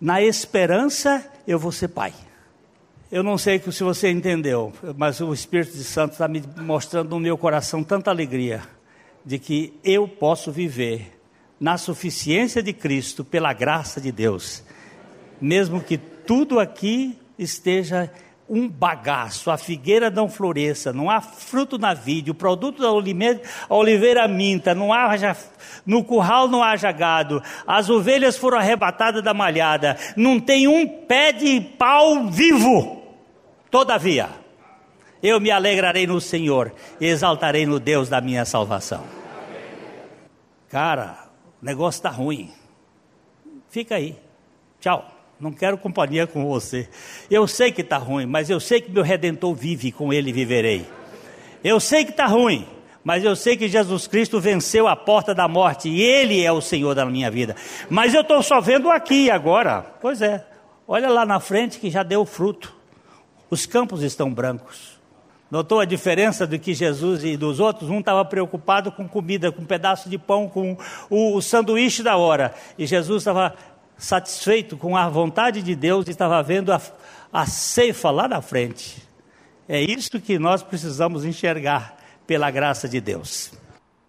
Na 0.00 0.20
esperança 0.20 1.24
eu 1.46 1.58
vou 1.58 1.72
ser 1.72 1.88
pai. 1.88 2.12
Eu 3.10 3.22
não 3.22 3.38
sei 3.38 3.60
se 3.60 3.84
você 3.84 4.10
entendeu, 4.10 4.72
mas 4.96 5.20
o 5.20 5.32
Espírito 5.32 5.76
Santo 5.76 6.12
está 6.12 6.26
me 6.26 6.42
mostrando 6.56 7.10
no 7.10 7.20
meu 7.20 7.38
coração 7.38 7.84
tanta 7.84 8.10
alegria 8.10 8.62
de 9.24 9.38
que 9.38 9.78
eu 9.84 10.08
posso 10.08 10.50
viver 10.50 11.16
na 11.60 11.78
suficiência 11.78 12.60
de 12.60 12.72
Cristo 12.72 13.24
pela 13.24 13.52
graça 13.52 14.00
de 14.00 14.10
Deus, 14.10 14.64
mesmo 15.40 15.80
que 15.80 15.96
tudo 15.96 16.58
aqui 16.58 17.16
esteja 17.38 18.10
um 18.48 18.68
bagaço, 18.68 19.50
a 19.50 19.56
figueira 19.56 20.08
não 20.08 20.28
floresça, 20.28 20.92
não 20.92 21.10
há 21.10 21.20
fruto 21.20 21.78
na 21.78 21.92
vide, 21.94 22.30
o 22.30 22.34
produto 22.34 22.80
da 22.80 22.92
oliveira, 23.68 24.28
minta, 24.28 24.74
não 24.74 24.92
haja, 24.92 25.36
no 25.84 26.04
curral 26.04 26.46
não 26.46 26.62
haja 26.62 26.92
gado, 26.92 27.42
as 27.66 27.90
ovelhas 27.90 28.36
foram 28.36 28.58
arrebatadas 28.58 29.22
da 29.22 29.34
malhada, 29.34 29.96
não 30.16 30.38
tem 30.38 30.68
um 30.68 30.86
pé 30.86 31.32
de 31.32 31.60
pau 31.60 32.28
vivo. 32.28 33.02
Todavia, 33.70 34.28
eu 35.22 35.40
me 35.40 35.50
alegrarei 35.50 36.06
no 36.06 36.20
Senhor 36.20 36.72
e 37.00 37.06
exaltarei 37.06 37.66
no 37.66 37.80
Deus 37.80 38.08
da 38.08 38.20
minha 38.20 38.44
salvação. 38.44 39.04
Cara, 40.68 41.18
o 41.60 41.64
negócio 41.64 41.98
está 41.98 42.10
ruim. 42.10 42.52
Fica 43.68 43.96
aí. 43.96 44.16
Tchau. 44.80 45.15
Não 45.38 45.52
quero 45.52 45.76
companhia 45.76 46.26
com 46.26 46.46
você. 46.46 46.88
Eu 47.30 47.46
sei 47.46 47.70
que 47.70 47.82
está 47.82 47.98
ruim, 47.98 48.24
mas 48.24 48.48
eu 48.48 48.58
sei 48.58 48.80
que 48.80 48.90
meu 48.90 49.02
redentor 49.02 49.54
vive, 49.54 49.92
com 49.92 50.12
ele 50.12 50.32
viverei. 50.32 50.86
Eu 51.62 51.78
sei 51.78 52.04
que 52.04 52.10
está 52.10 52.26
ruim, 52.26 52.66
mas 53.04 53.22
eu 53.22 53.36
sei 53.36 53.56
que 53.56 53.68
Jesus 53.68 54.06
Cristo 54.06 54.40
venceu 54.40 54.88
a 54.88 54.96
porta 54.96 55.34
da 55.34 55.46
morte 55.46 55.88
e 55.88 56.02
Ele 56.02 56.42
é 56.42 56.50
o 56.50 56.60
Senhor 56.60 56.94
da 56.94 57.04
minha 57.06 57.30
vida. 57.30 57.54
Mas 57.88 58.14
eu 58.14 58.22
estou 58.22 58.42
só 58.42 58.60
vendo 58.60 58.90
aqui 58.90 59.30
agora. 59.30 59.82
Pois 60.00 60.20
é, 60.20 60.44
olha 60.88 61.08
lá 61.08 61.24
na 61.24 61.38
frente 61.38 61.78
que 61.78 61.90
já 61.90 62.02
deu 62.02 62.24
fruto. 62.24 62.74
Os 63.50 63.64
campos 63.64 64.02
estão 64.02 64.32
brancos. 64.32 64.96
Notou 65.48 65.78
a 65.78 65.84
diferença 65.84 66.46
do 66.46 66.58
que 66.58 66.74
Jesus 66.74 67.22
e 67.22 67.36
dos 67.36 67.60
outros? 67.60 67.88
Um 67.88 68.00
estava 68.00 68.24
preocupado 68.24 68.90
com 68.90 69.06
comida, 69.06 69.52
com 69.52 69.62
um 69.62 69.66
pedaço 69.66 70.10
de 70.10 70.18
pão, 70.18 70.48
com 70.48 70.76
o, 71.08 71.36
o 71.36 71.40
sanduíche 71.40 72.02
da 72.02 72.16
hora. 72.16 72.52
E 72.76 72.86
Jesus 72.86 73.22
estava 73.22 73.54
satisfeito 73.98 74.76
com 74.76 74.96
a 74.96 75.08
vontade 75.08 75.62
de 75.62 75.74
Deus 75.74 76.06
e 76.06 76.10
estava 76.10 76.42
vendo 76.42 76.72
a, 76.72 76.80
a 77.32 77.46
ceifa 77.46 78.10
lá 78.10 78.28
na 78.28 78.40
frente. 78.40 79.02
É 79.68 79.80
isso 79.80 80.20
que 80.20 80.38
nós 80.38 80.62
precisamos 80.62 81.24
enxergar 81.24 81.96
pela 82.26 82.50
graça 82.50 82.88
de 82.88 83.00
Deus. 83.00 83.52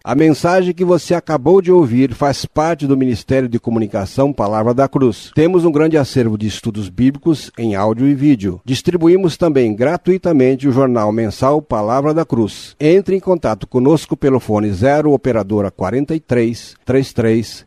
A 0.08 0.16
mensagem 0.16 0.74
que 0.74 0.86
você 0.86 1.14
acabou 1.14 1.62
de 1.62 1.70
ouvir 1.70 2.14
faz 2.14 2.46
parte 2.46 2.88
do 2.88 2.96
Ministério 2.96 3.50
de 3.50 3.60
Comunicação 3.60 4.32
Palavra 4.32 4.74
da 4.74 4.88
Cruz. 4.88 5.32
Temos 5.36 5.66
um 5.66 5.72
grande 5.72 5.98
acervo 5.98 6.38
de 6.38 6.48
estudos 6.48 6.88
bíblicos 6.88 7.52
em 7.58 7.76
áudio 7.76 8.08
e 8.08 8.16
vídeo. 8.16 8.62
Distribuímos 8.64 9.36
também 9.36 9.76
gratuitamente 9.76 10.66
o 10.66 10.72
jornal 10.72 11.12
mensal 11.12 11.62
Palavra 11.62 12.14
da 12.14 12.24
Cruz. 12.24 12.74
Entre 12.80 13.18
em 13.18 13.20
contato 13.20 13.68
conosco 13.68 14.16
pelo 14.16 14.40
fone 14.40 14.72
0 14.72 15.12
operadora 15.12 15.70
43 15.70 16.76
33 16.86 17.67